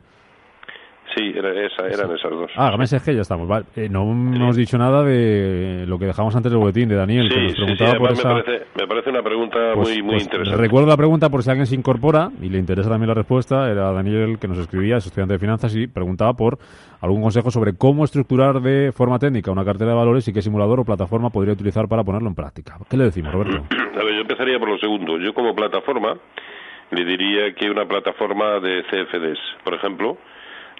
Sí, 1.16 1.34
era 1.34 1.50
esa, 1.66 1.88
eran 1.88 2.12
esas 2.12 2.32
dos. 2.32 2.52
Ah, 2.56 2.72
Gamesa 2.72 2.98
ya 2.98 3.22
estamos. 3.22 3.48
Vale. 3.48 3.66
Eh, 3.76 3.88
no 3.90 4.02
hemos 4.02 4.58
dicho 4.58 4.78
nada 4.78 5.02
de 5.04 5.86
lo 5.88 5.98
que 5.98 6.06
dejamos 6.06 6.36
antes 6.36 6.52
del 6.52 6.60
boletín 6.60 6.90
de 6.90 6.96
Daniel, 6.96 7.30
que 7.30 7.42
nos 7.42 7.54
preguntaba 7.54 7.98
por 7.98 8.12
esa... 8.12 8.34
me, 8.34 8.44
parece, 8.44 8.66
me 8.78 8.88
parece 8.88 9.10
una 9.12 9.24
pregunta 9.24 9.58
pues, 9.76 9.90
muy, 9.90 10.02
muy 10.02 10.12
pues, 10.16 10.24
interesante. 10.24 10.62
Recuerdo 10.62 10.90
la 10.90 10.98
pregunta 10.98 11.30
por 11.30 11.42
si 11.42 11.50
alguien 11.50 11.68
se 11.68 11.76
incorpora 11.76 12.32
y 12.42 12.50
le 12.50 12.58
interesa 12.58 12.90
también 12.90 13.08
la 13.08 13.14
respuesta. 13.14 13.72
Era 13.72 13.94
Daniel 13.94 14.38
que 14.40 14.48
nos 14.48 14.58
escribía, 14.58 14.98
es 14.98 15.06
estudiante 15.06 15.36
de 15.36 15.40
finanzas 15.40 15.74
y 15.76 15.88
preguntaba 15.88 16.34
por 16.34 16.58
algún 17.00 17.22
consejo 17.22 17.50
sobre 17.50 17.78
cómo 17.78 18.04
estructurar 18.04 18.60
de 18.60 18.92
forma 18.92 19.18
técnica 19.18 19.52
una 19.52 19.64
cartera 19.64 19.92
de 19.92 19.98
valores 19.98 20.28
y 20.28 20.34
qué 20.34 20.42
simulador 20.42 20.82
o 20.82 20.84
plataforma 20.84 21.30
podría 21.30 21.54
utilizar 21.54 21.88
para 21.88 22.04
ponerlo 22.04 22.28
en 22.28 22.36
práctica. 22.36 22.78
¿Qué 22.90 22.98
le 22.98 23.06
decimos, 23.06 23.32
Roberto? 23.32 23.64
A 23.72 24.04
ver, 24.04 24.16
yo 24.16 24.22
empezaría 24.22 24.60
por 24.60 24.70
lo 24.70 24.78
segundo. 24.80 25.18
Yo 25.18 25.34
como 25.34 25.56
plataforma 25.56 26.18
le 26.92 27.06
diría 27.06 27.54
que 27.56 27.70
una 27.70 27.86
plataforma 27.86 28.60
de 28.60 28.84
CFDs, 28.84 29.40
por 29.64 29.74
ejemplo, 29.76 30.18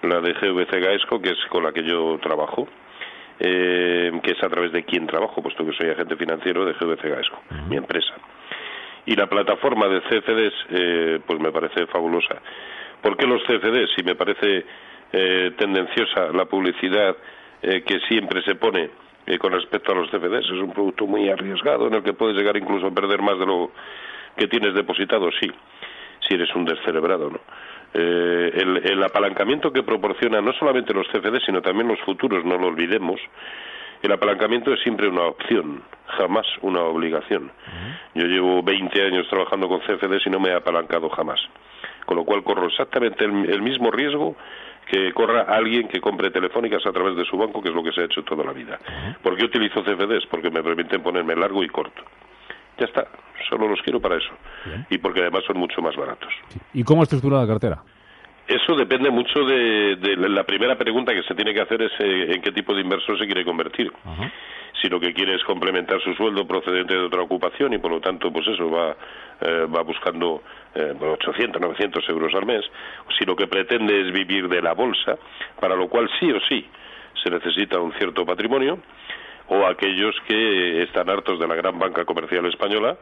la 0.02 0.20
de 0.20 0.32
GVC 0.34 0.80
Gaesco, 0.80 1.20
que 1.20 1.30
es 1.30 1.38
con 1.48 1.62
la 1.62 1.72
que 1.72 1.82
yo 1.82 2.18
trabajo, 2.22 2.68
eh, 3.38 4.12
que 4.22 4.32
es 4.32 4.42
a 4.42 4.48
través 4.48 4.72
de 4.72 4.84
quien 4.84 5.06
trabajo, 5.06 5.42
puesto 5.42 5.64
que 5.64 5.72
soy 5.72 5.90
agente 5.90 6.16
financiero 6.16 6.64
de 6.64 6.72
GVC 6.72 7.08
Gaesco, 7.08 7.42
mi 7.68 7.76
empresa. 7.76 8.14
Y 9.04 9.14
la 9.14 9.26
plataforma 9.26 9.86
de 9.88 10.00
CFDs, 10.00 10.54
eh, 10.70 11.20
pues 11.26 11.40
me 11.40 11.52
parece 11.52 11.86
fabulosa. 11.86 12.40
¿Por 13.02 13.16
qué 13.16 13.26
los 13.26 13.42
CFDs? 13.44 13.90
Si 13.94 14.02
me 14.02 14.14
parece 14.14 14.64
eh, 15.12 15.52
tendenciosa 15.56 16.32
la 16.32 16.46
publicidad 16.46 17.16
que 17.62 17.98
siempre 18.06 18.42
se 18.42 18.54
pone 18.54 18.90
con 19.40 19.50
respecto 19.50 19.90
a 19.90 19.96
los 19.96 20.08
CFDs, 20.10 20.44
es 20.44 20.62
un 20.62 20.72
producto 20.72 21.04
muy 21.06 21.28
arriesgado 21.28 21.88
en 21.88 21.94
el 21.94 22.02
que 22.02 22.12
puedes 22.12 22.36
llegar 22.36 22.56
incluso 22.56 22.86
a 22.86 22.90
perder 22.92 23.22
más 23.22 23.36
de 23.40 23.46
lo 23.46 23.72
que 24.36 24.46
tienes 24.46 24.72
depositado, 24.74 25.30
sí, 25.40 25.50
si 26.20 26.34
eres 26.34 26.54
un 26.54 26.64
descerebrado, 26.64 27.30
¿no? 27.30 27.40
Eh, 27.94 28.52
el, 28.84 29.02
apalancamiento 29.02 29.72
que 29.72 29.82
proporciona 29.82 30.40
no 30.40 30.52
solamente 30.52 30.92
los 30.92 31.06
CFD, 31.08 31.40
sino 31.44 31.62
también 31.62 31.88
los 31.88 32.00
futuros, 32.00 32.44
no 32.44 32.58
lo 32.58 32.66
olvidemos, 32.66 33.20
el 34.02 34.12
apalancamiento 34.12 34.72
es 34.72 34.80
siempre 34.82 35.08
una 35.08 35.22
opción, 35.22 35.82
jamás 36.06 36.46
una 36.62 36.82
obligación. 36.82 37.50
Yo 38.14 38.26
llevo 38.26 38.62
20 38.62 39.02
años 39.02 39.26
trabajando 39.28 39.68
con 39.68 39.80
CFDs 39.80 40.26
y 40.26 40.30
no 40.30 40.40
me 40.40 40.50
he 40.50 40.54
apalancado 40.54 41.08
jamás. 41.08 41.40
Con 42.04 42.16
lo 42.16 42.24
cual 42.24 42.44
corro 42.44 42.66
exactamente 42.66 43.24
el, 43.24 43.62
mismo 43.62 43.90
riesgo 43.90 44.36
que 44.86 45.12
corra 45.12 45.42
alguien 45.42 45.88
que 45.88 46.00
compre 46.00 46.30
telefónicas 46.30 46.86
a 46.86 46.92
través 46.92 47.16
de 47.16 47.24
su 47.24 47.36
banco, 47.36 47.60
que 47.60 47.70
es 47.70 47.74
lo 47.74 47.82
que 47.82 47.92
se 47.92 48.02
ha 48.02 48.04
hecho 48.04 48.22
toda 48.22 48.44
la 48.44 48.52
vida. 48.52 48.78
¿Por 49.22 49.36
qué 49.36 49.44
utilizo 49.44 49.82
CFDs? 49.82 50.26
Porque 50.26 50.50
me 50.50 50.62
permiten 50.62 51.02
ponerme 51.02 51.34
largo 51.34 51.64
y 51.64 51.68
corto. 51.68 52.02
Ya 52.78 52.86
está, 52.86 53.06
solo 53.48 53.68
los 53.68 53.80
quiero 53.82 54.00
para 54.00 54.16
eso. 54.16 54.30
Y 54.90 54.98
porque 54.98 55.20
además 55.20 55.44
son 55.46 55.58
mucho 55.58 55.80
más 55.80 55.96
baratos. 55.96 56.32
¿Y 56.74 56.82
cómo 56.82 57.02
estructura 57.02 57.40
la 57.40 57.46
cartera? 57.46 57.82
Eso 58.46 58.76
depende 58.76 59.10
mucho 59.10 59.44
de, 59.44 59.96
la 60.16 60.44
primera 60.44 60.76
pregunta 60.76 61.12
que 61.12 61.22
se 61.24 61.34
tiene 61.34 61.52
que 61.52 61.62
hacer 61.62 61.82
es 61.82 61.92
eh, 61.98 62.34
en 62.34 62.42
qué 62.42 62.52
tipo 62.52 62.74
de 62.74 62.80
inversor 62.80 63.18
se 63.18 63.26
quiere 63.26 63.44
convertir. 63.44 63.92
Si 64.80 64.88
lo 64.88 65.00
que 65.00 65.12
quiere 65.12 65.34
es 65.34 65.42
complementar 65.42 66.00
su 66.02 66.14
sueldo 66.14 66.46
procedente 66.46 66.94
de 66.94 67.00
otra 67.00 67.22
ocupación 67.22 67.72
y 67.72 67.78
por 67.78 67.90
lo 67.90 68.00
tanto 68.00 68.30
pues 68.30 68.46
eso 68.46 68.70
va, 68.70 68.94
eh, 69.40 69.66
va 69.74 69.82
buscando 69.82 70.42
eh, 70.74 70.94
800, 71.00 71.60
900 71.60 72.08
euros 72.10 72.32
al 72.34 72.46
mes, 72.46 72.64
si 73.18 73.24
lo 73.24 73.34
que 73.34 73.48
pretende 73.48 74.00
es 74.00 74.12
vivir 74.12 74.48
de 74.48 74.62
la 74.62 74.74
bolsa, 74.74 75.16
para 75.58 75.74
lo 75.74 75.88
cual 75.88 76.08
sí 76.20 76.30
o 76.30 76.38
sí 76.48 76.64
se 77.24 77.30
necesita 77.30 77.80
un 77.80 77.92
cierto 77.94 78.24
patrimonio, 78.24 78.78
o 79.48 79.66
aquellos 79.66 80.14
que 80.26 80.82
están 80.82 81.08
hartos 81.08 81.38
de 81.38 81.46
la 81.46 81.54
gran 81.54 81.78
banca 81.78 82.04
comercial 82.04 82.46
española 82.46 82.96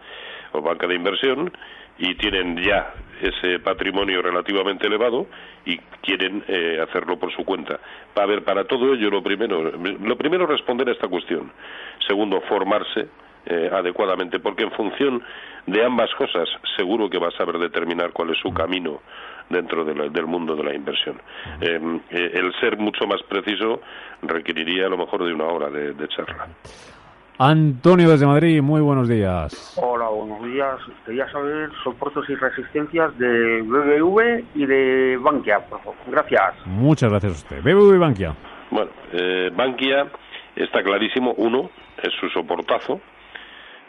o 0.52 0.60
banca 0.60 0.86
de 0.86 0.94
inversión 0.94 1.52
y 1.98 2.14
tienen 2.16 2.56
ya 2.62 2.92
ese 3.20 3.60
patrimonio 3.60 4.20
relativamente 4.20 4.86
elevado 4.86 5.26
y 5.64 5.78
quieren 6.02 6.44
eh, 6.48 6.80
hacerlo 6.82 7.18
por 7.18 7.32
su 7.34 7.44
cuenta. 7.44 7.78
A 8.16 8.26
ver, 8.26 8.42
para 8.42 8.64
todo 8.64 8.94
ello 8.94 9.10
lo 9.10 9.22
primero, 9.22 9.62
lo 9.62 10.16
primero 10.16 10.46
responder 10.46 10.88
a 10.88 10.92
esta 10.92 11.08
cuestión. 11.08 11.52
Segundo, 12.06 12.40
formarse 12.42 13.08
eh, 13.46 13.70
adecuadamente, 13.72 14.40
porque 14.40 14.64
en 14.64 14.72
función 14.72 15.22
de 15.66 15.84
ambas 15.84 16.12
cosas 16.14 16.48
seguro 16.76 17.08
que 17.08 17.18
va 17.18 17.28
a 17.28 17.32
saber 17.32 17.58
determinar 17.58 18.12
cuál 18.12 18.30
es 18.30 18.38
su 18.38 18.52
camino 18.52 19.00
dentro 19.48 19.84
del 19.84 20.26
mundo 20.26 20.56
de 20.56 20.64
la 20.64 20.74
inversión. 20.74 21.20
Em, 21.60 22.00
eh, 22.10 22.30
el 22.34 22.52
ser 22.60 22.76
mucho 22.78 23.06
más 23.06 23.22
preciso 23.24 23.80
requeriría 24.22 24.86
a 24.86 24.88
lo 24.88 24.98
mejor 24.98 25.24
de 25.24 25.32
una 25.32 25.44
hora 25.44 25.70
de, 25.70 26.08
charla. 26.08 26.48
Antonio 27.38 28.08
desde 28.10 28.26
Madrid, 28.26 28.62
muy 28.62 28.80
buenos 28.80 29.08
días. 29.08 29.76
Hola, 29.82 30.08
buenos 30.08 30.44
días. 30.44 30.76
Quería 31.04 31.30
saber 31.32 31.70
soportes 31.82 32.28
y 32.28 32.34
resistencias 32.36 33.16
de 33.18 33.62
BBV 33.62 34.44
y 34.54 34.66
de 34.66 35.18
Bankia, 35.20 35.60
por 35.66 35.80
favor. 35.80 35.96
Gracias. 36.06 36.54
Muchas 36.66 37.10
gracias 37.10 37.32
a 37.32 37.36
usted. 37.36 37.62
BBV 37.62 37.96
y 37.96 37.98
Bankia. 37.98 38.34
Bueno, 38.70 38.90
eh, 39.12 39.50
Bankia 39.54 40.06
está 40.54 40.82
clarísimo. 40.82 41.34
Uno 41.36 41.70
es 42.02 42.12
su 42.20 42.28
soportazo. 42.28 43.00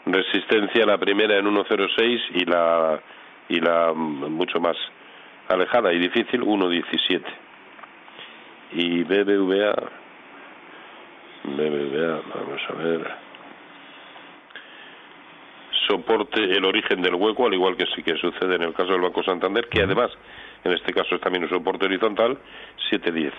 Resistencia 0.06 0.84
la 0.84 0.98
primera 0.98 1.38
en 1.38 1.46
1.06 1.46 2.20
y 2.34 2.44
la 2.44 3.00
y 3.48 3.60
la 3.60 3.92
mm, 3.94 4.32
mucho 4.32 4.60
más 4.60 4.76
alejada 5.48 5.92
y 5.92 5.98
difícil 5.98 6.42
1.17 6.42 7.22
y 8.72 9.04
BBVA 9.04 9.74
BBVA 11.44 12.20
vamos 12.34 12.60
a 12.68 12.72
ver. 12.72 13.06
Soporte 15.86 16.42
el 16.42 16.64
origen 16.64 17.00
del 17.00 17.14
hueco 17.14 17.46
al 17.46 17.54
igual 17.54 17.76
que 17.76 17.86
sí 17.94 18.02
que 18.02 18.16
sucede 18.16 18.56
en 18.56 18.62
el 18.62 18.74
caso 18.74 18.90
del 18.92 19.02
Banco 19.02 19.22
Santander 19.22 19.68
que 19.68 19.82
además 19.82 20.10
en 20.64 20.72
este 20.72 20.92
caso 20.92 21.14
es 21.14 21.20
también 21.20 21.44
un 21.44 21.50
soporte 21.50 21.86
horizontal 21.86 22.36
7.10 22.90 23.30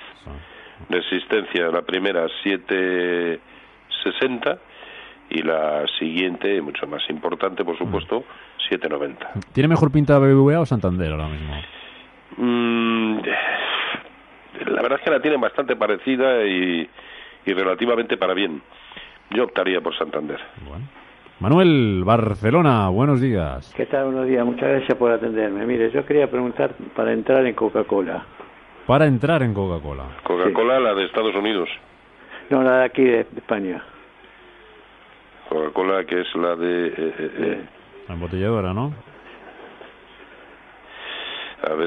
resistencia 0.89 1.67
la 1.67 1.81
primera 1.81 2.25
7.60 2.43 4.59
y 5.29 5.41
la 5.41 5.85
siguiente, 5.99 6.61
mucho 6.61 6.87
más 6.87 7.01
importante, 7.09 7.65
por 7.65 7.77
supuesto, 7.77 8.23
7.90. 8.69 9.43
¿Tiene 9.51 9.67
mejor 9.67 9.91
pinta 9.91 10.17
BBVA 10.19 10.61
o 10.61 10.65
Santander 10.65 11.11
ahora 11.11 11.27
mismo? 11.27 11.53
Mm, 12.35 13.19
la 14.65 14.81
verdad 14.81 14.99
es 14.99 15.05
que 15.05 15.11
la 15.11 15.21
tienen 15.21 15.39
bastante 15.39 15.75
parecida 15.75 16.45
y, 16.45 16.89
relativamente 17.45 18.17
para 18.17 18.33
bien. 18.33 18.61
Yo 19.31 19.45
optaría 19.45 19.81
por 19.81 19.97
Santander. 19.97 20.39
Manuel, 21.39 22.03
Barcelona, 22.03 22.89
buenos 22.89 23.21
días. 23.21 23.73
¿Qué 23.75 23.85
tal? 23.85 24.05
Buenos 24.05 24.27
días, 24.27 24.45
muchas 24.45 24.69
gracias 24.69 24.97
por 24.97 25.11
atenderme. 25.11 25.65
Mire, 25.65 25.91
yo 25.91 26.05
quería 26.05 26.29
preguntar 26.29 26.71
para 26.95 27.13
entrar 27.13 27.45
en 27.45 27.53
Coca-Cola. 27.53 28.25
Para 28.85 29.05
entrar 29.05 29.43
en 29.43 29.53
Coca-Cola. 29.53 30.05
Coca-Cola, 30.23 30.79
la 30.79 30.93
de 30.93 31.05
Estados 31.05 31.35
Unidos. 31.35 31.69
No, 32.49 32.63
la 32.63 32.79
de 32.79 32.85
aquí, 32.85 33.03
de, 33.03 33.19
España. 33.19 33.83
Coca-Cola, 35.49 36.05
que 36.05 36.21
es 36.21 36.35
la 36.35 36.55
de... 36.55 36.87
Eh, 36.87 36.93
eh, 36.97 37.31
eh. 37.37 37.61
La 38.07 38.15
embotelladora, 38.15 38.73
¿no? 38.73 38.93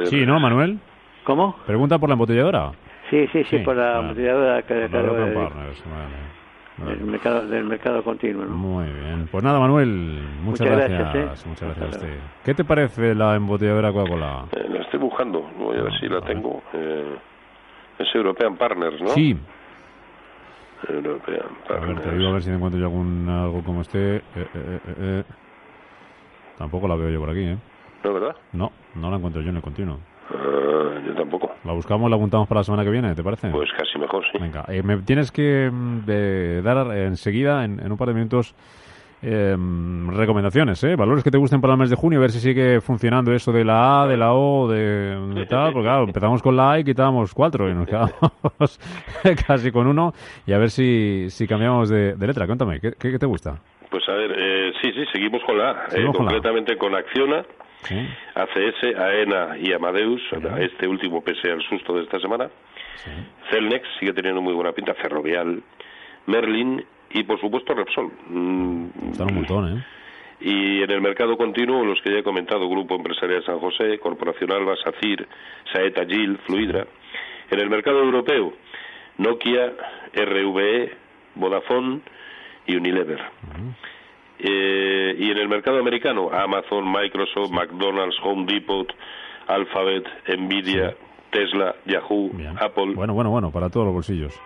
Sí, 0.05 0.27
¿no, 0.27 0.41
Manuel? 0.41 0.79
¿Cómo? 1.25 1.57
Pregunta 1.67 1.99
por 1.99 2.09
la 2.09 2.15
embotelladora. 2.15 2.73
Sí, 3.11 3.27
sí, 3.33 3.45
sí, 3.45 3.59
por 3.59 3.77
la 3.77 4.01
embotelladora 4.01 4.63
que, 4.63 4.75
del 6.87 7.01
mercado, 7.05 7.47
del 7.47 7.65
mercado 7.65 8.03
continuo. 8.03 8.47
Muy 8.47 8.87
bien. 8.87 9.29
Pues 9.31 9.45
nada, 9.45 9.59
Manuel, 9.59 10.23
muchas, 10.43 10.67
gracias. 10.67 11.15
¿eh? 11.15 11.29
Muchas 11.47 11.69
gracias 11.69 11.85
a 11.85 11.89
usted. 11.89 12.19
¿Qué 12.45 12.55
te 12.55 12.65
parece 12.65 13.15
la 13.15 13.37
embotelladora 13.37 13.93
Coca-Cola? 13.93 14.47
Eh, 14.53 14.67
la 14.69 14.81
estoy 14.81 15.01
buscando, 15.01 15.43
voy 15.59 15.77
a 15.77 15.83
ver 15.83 15.93
si 16.01 16.09
la 16.09 16.21
tengo. 16.23 16.63
Eh, 16.73 17.17
es 17.99 18.15
European 18.15 18.57
Partners, 18.57 19.01
¿no? 19.01 19.09
Sí. 19.09 19.37
European 20.89 21.49
Partners. 21.69 21.83
A 21.83 21.87
ver, 21.87 22.01
te 22.01 22.17
digo 22.17 22.31
a 22.31 22.33
ver 22.33 22.43
si 22.43 22.51
encuentro 22.51 22.81
yo 22.81 22.87
algún, 22.87 23.29
algo 23.29 23.63
como 23.63 23.83
este. 23.83 24.23
Tampoco 26.57 26.89
la 26.89 26.95
veo 26.95 27.11
yo 27.11 27.21
por 27.21 27.31
aquí, 27.31 27.43
¿eh? 27.43 27.59
¿No, 28.05 28.13
verdad? 28.15 28.37
No, 28.53 28.73
no 28.95 29.11
la 29.11 29.17
encuentro 29.17 29.43
yo 29.43 29.51
en 29.51 29.57
el 29.57 29.63
continuo. 29.63 29.99
Ah, 30.33 31.01
yo 31.07 31.15
tampoco. 31.15 31.51
La 31.65 31.73
buscamos, 31.73 32.09
la 32.09 32.17
apuntamos 32.17 32.49
para 32.49 32.61
la 32.61 32.65
semana 32.65 32.85
que 32.85 32.91
viene, 32.91 33.15
¿te 33.15 33.23
parece? 33.23 33.51
Pues 33.51 33.71
casi 33.77 33.99
mejor, 33.99 34.25
sí. 34.31 34.39
Venga, 34.39 34.65
eh, 34.69 34.83
me 34.83 34.99
tienes 34.99 35.31
que 35.33 35.69
mm, 35.71 36.63
dar 36.63 36.97
enseguida, 36.97 37.65
en, 37.65 37.91
un 37.91 37.99
par 37.99 38.09
de 38.09 38.15
minutos, 38.15 38.55
em, 39.23 40.09
recomendaciones, 40.17 40.83
¿eh? 40.85 40.95
Valores 40.97 41.25
que 41.25 41.31
te 41.31 41.39
gusten 41.39 41.61
para 41.61 41.75
el 41.75 41.81
mes 41.81 41.91
de 41.91 41.97
junio, 41.97 42.21
a 42.21 42.23
ver 42.23 42.31
si 42.31 42.39
sigue 42.39 42.81
funcionando 42.81 43.33
eso 43.33 43.53
de 43.53 43.65
la 43.65 44.03
A, 44.03 44.07
de 44.07 44.17
la 44.17 44.33
O, 44.33 44.69
de, 44.69 45.47
tal, 45.49 45.73
porque 45.73 45.89
claro, 45.89 46.05
empezamos 46.05 46.43
con 46.43 46.57
la 46.57 46.73
A 46.73 46.79
y 46.79 46.85
quitábamos 46.85 47.35
cuatro 47.35 47.69
y 47.69 47.75
nos 47.75 47.87
quedamos 47.89 48.81
casi 49.47 49.73
con 49.73 49.89
uno 49.89 50.13
y 50.47 50.53
a 50.53 50.59
ver 50.59 50.71
si, 50.71 51.27
si 51.29 51.47
cambiamos 51.47 51.89
de, 51.91 52.15
letra. 52.19 52.47
Cuéntame, 52.47 52.81
¿qué, 52.81 52.93
¿qué, 52.93 53.19
te 53.19 53.27
gusta? 53.27 53.61
Pues 53.91 54.09
a 54.09 54.13
ver, 54.13 54.33
eh, 54.39 54.73
sí, 54.81 54.93
sí, 54.93 55.05
seguimos 55.13 55.43
con 55.45 55.59
la 55.59 55.71
A, 55.71 55.87
eh, 55.93 56.07
concretamente 56.15 56.77
con, 56.79 56.95
Acciona. 56.95 57.45
ACS, 58.35 58.97
AENA 58.97 59.59
y 59.59 59.73
Amadeus, 59.73 60.21
este 60.61 60.87
último 60.87 61.23
pese 61.23 61.51
al 61.51 61.63
susto 61.63 61.95
de 61.95 62.03
esta 62.05 62.21
semana. 62.21 62.49
Celnex 63.51 63.87
sigue 63.99 64.13
teniendo 64.13 64.41
muy 64.43 64.53
buena 64.55 64.73
pinta, 64.73 64.95
Ferrovial, 64.95 65.63
Merlin 66.27 66.85
y 67.11 67.23
por 67.25 67.41
supuesto 67.41 67.75
Repsol. 67.75 68.11
Mm, 68.29 68.87
Están 69.13 69.29
un 69.29 69.35
montón, 69.35 69.79
¿eh? 69.79 69.85
Y 70.43 70.83
en 70.83 70.91
el 70.91 71.01
mercado 71.03 71.37
continuo, 71.37 71.85
los 71.85 72.01
que 72.01 72.13
ya 72.13 72.19
he 72.19 72.23
comentado, 72.23 72.67
Grupo 72.69 72.95
Empresarial 72.95 73.45
San 73.45 73.59
José, 73.59 73.99
Corporación 73.99 74.51
Alba, 74.53 74.75
SACIR, 74.83 75.29
Saeta 75.73 76.07
Gil, 76.07 76.39
Fluidra. 76.47 76.87
En 77.51 77.61
el 77.61 77.69
mercado 77.69 78.03
europeo, 78.03 78.55
Nokia, 79.19 79.73
RVE, 80.15 80.93
Vodafone 81.35 82.01
y 82.67 82.77
Unilever. 82.77 83.21
Eh, 84.43 85.17
y 85.19 85.31
en 85.31 85.39
el 85.39 85.49
mercado 85.49 85.79
americano, 85.79 86.31
Amazon, 86.33 86.91
Microsoft, 86.91 87.51
McDonald's, 87.51 88.17
Home 88.25 88.47
Depot, 88.47 88.87
Alphabet, 89.47 90.05
Nvidia, 90.39 90.95
Tesla, 91.31 91.75
Yahoo, 91.87 92.31
Apple. 92.61 92.95
Bueno, 92.95 93.15
bueno, 93.15 93.31
bueno, 93.31 93.51
para 93.51 93.69
todos 93.69 93.87
los 93.87 93.95
bolsillos. 93.95 94.41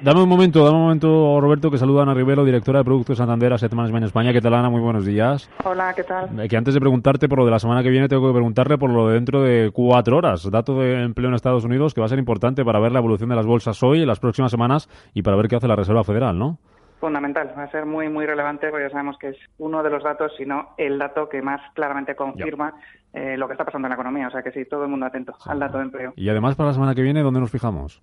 dame 0.00 0.22
un 0.22 0.28
momento, 0.28 0.64
dame 0.64 0.76
un 0.76 0.82
momento, 0.84 1.40
Roberto, 1.40 1.70
que 1.70 1.78
saluda 1.78 2.00
a 2.00 2.02
Ana 2.04 2.14
Rivero, 2.14 2.44
directora 2.44 2.80
de 2.80 2.84
Productos 2.84 3.18
Santander, 3.18 3.52
Asset 3.52 3.72
Management 3.72 4.06
España. 4.06 4.32
¿Qué 4.32 4.40
tal, 4.40 4.54
Ana? 4.54 4.70
Muy 4.70 4.80
buenos 4.80 5.04
días. 5.04 5.50
Hola, 5.64 5.92
¿qué 5.94 6.04
tal? 6.04 6.38
Eh, 6.38 6.48
que 6.48 6.56
antes 6.56 6.74
de 6.74 6.80
preguntarte 6.80 7.28
por 7.28 7.38
lo 7.38 7.44
de 7.44 7.50
la 7.50 7.58
semana 7.58 7.82
que 7.82 7.90
viene, 7.90 8.08
tengo 8.08 8.26
que 8.26 8.34
preguntarle 8.34 8.78
por 8.78 8.90
lo 8.90 9.08
de 9.08 9.14
dentro 9.14 9.42
de 9.42 9.70
cuatro 9.72 10.16
horas. 10.16 10.48
Dato 10.50 10.78
de 10.78 11.02
empleo 11.02 11.28
en 11.28 11.34
Estados 11.34 11.64
Unidos 11.64 11.94
que 11.94 12.00
va 12.00 12.06
a 12.06 12.10
ser 12.10 12.18
importante 12.18 12.64
para 12.64 12.78
ver 12.80 12.92
la 12.92 12.98
evolución 12.98 13.30
de 13.30 13.36
las 13.36 13.46
bolsas 13.46 13.82
hoy, 13.82 14.02
en 14.02 14.06
las 14.06 14.20
próximas 14.20 14.50
semanas 14.50 14.88
y 15.14 15.22
para 15.22 15.36
ver 15.36 15.48
qué 15.48 15.56
hace 15.56 15.68
la 15.68 15.76
Reserva 15.76 16.04
Federal, 16.04 16.38
¿no? 16.38 16.58
Fundamental, 17.00 17.54
va 17.56 17.64
a 17.64 17.70
ser 17.70 17.86
muy 17.86 18.08
muy 18.08 18.26
relevante 18.26 18.70
porque 18.70 18.86
ya 18.86 18.90
sabemos 18.90 19.16
que 19.18 19.28
es 19.28 19.36
uno 19.58 19.82
de 19.82 19.90
los 19.90 20.02
datos, 20.02 20.32
si 20.36 20.44
no 20.44 20.70
el 20.76 20.98
dato 20.98 21.28
que 21.28 21.40
más 21.42 21.60
claramente 21.74 22.16
confirma 22.16 22.74
eh, 23.12 23.36
lo 23.36 23.46
que 23.46 23.52
está 23.52 23.64
pasando 23.64 23.86
en 23.86 23.90
la 23.90 23.94
economía. 23.94 24.28
O 24.28 24.30
sea 24.30 24.42
que 24.42 24.50
sí, 24.50 24.64
todo 24.64 24.84
el 24.84 24.90
mundo 24.90 25.06
atento 25.06 25.34
al 25.46 25.60
dato 25.60 25.78
de 25.78 25.84
empleo. 25.84 26.12
Y 26.16 26.28
además 26.28 26.56
para 26.56 26.68
la 26.68 26.74
semana 26.74 26.94
que 26.94 27.02
viene, 27.02 27.22
¿dónde 27.22 27.40
nos 27.40 27.50
fijamos? 27.50 28.02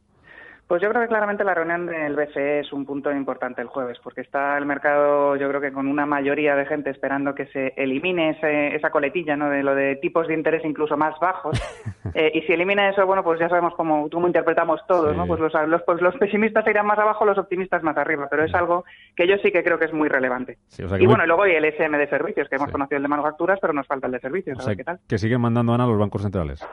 Pues 0.68 0.82
yo 0.82 0.90
creo 0.90 1.04
que 1.04 1.08
claramente 1.08 1.44
la 1.44 1.54
reunión 1.54 1.86
del 1.86 2.16
BCE 2.16 2.62
es 2.62 2.74
un 2.74 2.86
punto 2.86 3.12
importante 3.12 3.62
el 3.62 3.68
jueves, 3.68 4.00
porque 4.04 4.22
está 4.22 4.58
el 4.58 4.66
mercado, 4.66 5.36
yo 5.36 5.48
creo 5.48 5.62
que 5.62 5.72
con 5.72 5.88
una 5.88 6.08
mayoría 6.08 6.56
de 6.56 6.66
gente 6.66 6.90
esperando 6.90 7.36
que 7.36 7.46
se 7.48 7.74
elimine 7.78 8.36
esa 8.74 8.90
coletilla, 8.90 9.36
¿no? 9.36 9.52
De 9.52 9.62
lo 9.62 9.76
de 9.76 9.98
tipos 9.98 10.28
de 10.28 10.34
interés 10.34 10.66
incluso 10.66 10.98
más 10.98 11.20
bajos. 11.20 11.60
Eh, 12.14 12.32
y 12.34 12.42
si 12.44 12.54
elimina 12.54 12.88
eso, 12.88 13.06
bueno, 13.06 13.26
pues 13.26 13.42
ya 13.42 13.50
sabemos 13.50 13.74
cómo, 13.76 14.10
cómo 14.10 14.28
interpretamos 14.28 14.80
todos, 14.88 15.18
¿no? 15.18 15.28
Pues 15.28 15.42
los, 15.42 15.52
los, 15.68 15.82
pues 15.82 16.02
los 16.02 16.16
pesimistas 16.16 16.66
irán 16.66 16.86
más 16.86 16.98
abajo, 16.98 17.26
los 17.26 17.38
optimistas 17.38 17.84
más 17.84 17.98
arriba, 17.98 18.28
pero 18.30 18.46
es 18.46 18.54
algo 18.54 18.86
que 19.18 19.28
yo 19.28 19.36
sí 19.40 19.52
que 19.52 19.66
creo 19.66 19.78
que 19.78 19.86
es 19.86 19.94
muy 19.94 20.08
relevante. 20.08 20.58
y 20.78 21.06
bueno, 21.06 21.26
luego 21.26 21.46
y 21.46 21.56
el 21.56 21.66
SM 21.66 21.98
de 21.98 22.08
servicios, 22.08 22.48
que 22.48 22.56
hemos 22.56 22.72
conocido 22.72 22.98
el 22.98 23.04
de 23.04 23.10
manufacturas, 23.10 23.60
pero 23.60 23.74
nos 23.74 23.86
falta 23.86 24.06
el 24.06 24.14
de 24.14 24.20
servicios, 24.22 24.58
a 24.60 24.66
ver 24.66 24.78
qué 24.78 24.84
tal. 24.86 25.00
Que 25.10 25.18
siguen 25.18 25.42
mandando, 25.42 25.74
Ana, 25.74 25.88
los 25.88 25.98
bancos 25.98 26.22
centrales 26.22 26.66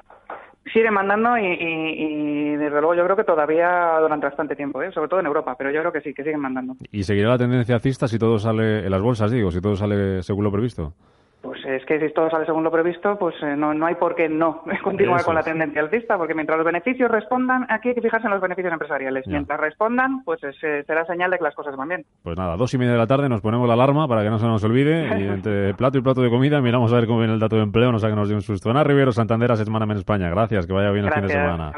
sigue 0.72 0.90
mandando 0.90 1.37
y, 1.38 1.46
y, 1.46 2.57
desde 2.57 2.81
luego 2.81 2.94
yo 2.94 3.05
creo 3.05 3.16
que 3.16 3.25
todavía 3.25 3.98
durante 4.01 4.27
bastante 4.27 4.55
tiempo, 4.55 4.83
¿eh? 4.83 4.92
sobre 4.92 5.09
todo 5.09 5.20
en 5.20 5.27
Europa, 5.27 5.55
pero 5.57 5.70
yo 5.70 5.81
creo 5.81 5.92
que 5.92 6.01
sí, 6.01 6.14
que 6.14 6.22
siguen 6.22 6.40
mandando. 6.40 6.77
¿Y 6.90 7.03
seguirá 7.03 7.31
la 7.31 7.38
tendencia 7.38 7.75
alcista 7.75 8.07
si 8.07 8.18
todo 8.18 8.38
sale 8.38 8.85
en 8.85 8.90
las 8.90 9.03
bolsas, 9.03 9.31
digo, 9.31 9.51
si 9.51 9.61
todo 9.61 9.77
sale 9.77 10.22
según 10.22 10.44
lo 10.44 10.53
previsto? 10.53 10.94
Pues 11.42 11.59
es 11.66 11.85
que 11.87 11.98
si 11.98 12.14
todo 12.14 12.31
sale 12.31 12.46
según 12.46 12.62
lo 12.62 12.70
previsto, 12.70 13.18
pues 13.18 13.35
eh, 13.42 13.57
no, 13.57 13.74
no 13.74 13.87
hay 13.87 13.96
por 13.96 14.14
qué 14.14 14.28
no 14.28 14.62
continuar 14.83 15.24
con 15.24 15.35
la 15.35 15.42
tendencia 15.42 15.83
alcista, 15.83 16.16
porque 16.16 16.35
mientras 16.35 16.57
los 16.57 16.64
beneficios 16.64 17.11
respondan, 17.11 17.66
aquí 17.68 17.88
hay 17.88 17.94
que 17.96 18.00
fijarse 18.00 18.28
en 18.28 18.33
los 18.33 18.40
beneficios 18.40 18.72
empresariales. 18.72 19.26
Mientras 19.26 19.59
respondan, 19.59 20.22
pues 20.24 20.40
eh, 20.44 20.85
será 20.87 21.05
señal 21.05 21.31
de 21.31 21.38
que 21.38 21.44
las 21.44 21.55
cosas 21.55 21.76
van 21.76 21.88
bien. 21.88 22.05
Pues 22.22 22.38
nada, 22.38 22.57
dos 22.57 22.72
y 22.74 22.78
media 22.78 22.92
de 22.92 22.98
la 22.98 23.07
tarde 23.07 23.28
nos 23.28 23.40
ponemos 23.40 23.66
la 23.66 23.74
alarma 23.74 24.07
para 24.07 24.22
que 24.22 24.31
no 24.31 24.38
se 24.38 24.46
nos 24.46 24.62
olvide 24.64 25.18
y 25.18 25.22
entre 25.28 25.74
plato 25.74 25.98
y 25.98 26.02
plato 26.02 26.22
de 26.22 26.31
comida 26.31 26.61
miramos 26.61 26.92
a 26.92 26.96
ver 26.96 27.07
cómo 27.07 27.18
viene 27.18 27.35
el 27.35 27.40
dato 27.40 27.57
de 27.57 27.62
empleo, 27.62 27.90
no 27.90 27.98
sea 27.98 28.11
que 28.11 28.16
nos 28.16 28.28
dé 28.28 28.35
un 28.35 28.42
susto. 28.42 28.70
Ana 28.70 28.85
Rivero, 28.85 29.12
Santander, 29.12 29.52
semana 29.57 29.85
en 29.85 29.98
España. 29.98 30.31
Gracias, 30.31 30.66
que 30.66 30.72
vaya 30.72 30.90
bien 30.90 31.07
el 31.07 31.12
fin 31.12 31.22
de 31.22 31.28
semana. 31.28 31.72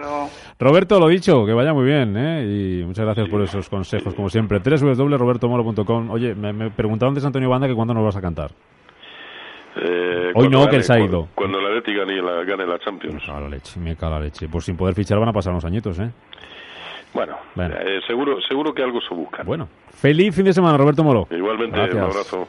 Roberto, 0.59 1.01
lo 1.01 1.09
dicho, 1.09 1.45
que 1.47 1.53
vaya 1.53 1.73
muy 1.73 1.85
bien, 1.85 2.17
¿eh? 2.17 2.45
Y 2.45 2.85
muchas 2.85 3.05
gracias 3.05 3.29
por 3.29 3.43
esos 3.43 3.69
consejos, 3.69 4.15
como 4.15 4.29
siempre. 4.29 4.59
www.robertomoro.com. 4.59 6.11
Oye, 6.11 6.35
me, 6.35 6.53
me 6.53 6.71
preguntaban 6.71 7.15
de 7.15 7.25
Antonio 7.25 7.49
Banda 7.49 7.67
que 7.67 7.75
cuándo 7.75 7.95
nos 7.95 8.05
vas 8.05 8.17
a 8.17 8.21
cantar. 8.21 8.51
Eh, 9.77 10.33
Hoy 10.35 10.49
no, 10.49 10.69
que 10.69 10.77
él 10.77 10.85
se 10.85 10.93
ha 10.93 11.01
ido. 11.01 11.29
Cuando, 11.35 11.61
la 11.61 11.71
Leti 11.71 11.95
gane 11.95 12.21
la, 12.23 12.45
gane 12.45 12.67
la 12.67 12.79
Champions. 12.79 13.15
Me 13.15 13.27
cago 13.27 13.41
la 13.41 13.49
leche, 13.49 13.81
me 13.81 13.97
cago 13.97 14.15
la 14.15 14.21
leche. 14.21 14.49
Pues 14.49 14.65
sin 14.65 14.77
poder 14.77 14.95
fichar 14.95 15.19
van 15.19 15.29
a 15.29 15.33
pasar 15.33 15.53
unos 15.53 15.65
añitos, 15.65 15.99
¿eh? 15.99 16.11
Bueno, 17.13 17.37
eh, 17.57 18.01
seguro, 18.07 18.41
seguro 18.41 18.75
que 18.75 18.83
algo 18.83 19.01
se 19.01 19.15
busca. 19.15 19.45
Bueno, 19.45 19.69
feliz 19.93 20.35
fin 20.35 20.45
de 20.45 20.53
semana, 20.53 20.77
Roberto 20.77 21.05
Moro. 21.05 21.29
Igualmente, 21.31 21.79
un 21.79 21.99
abrazo. 21.99 22.49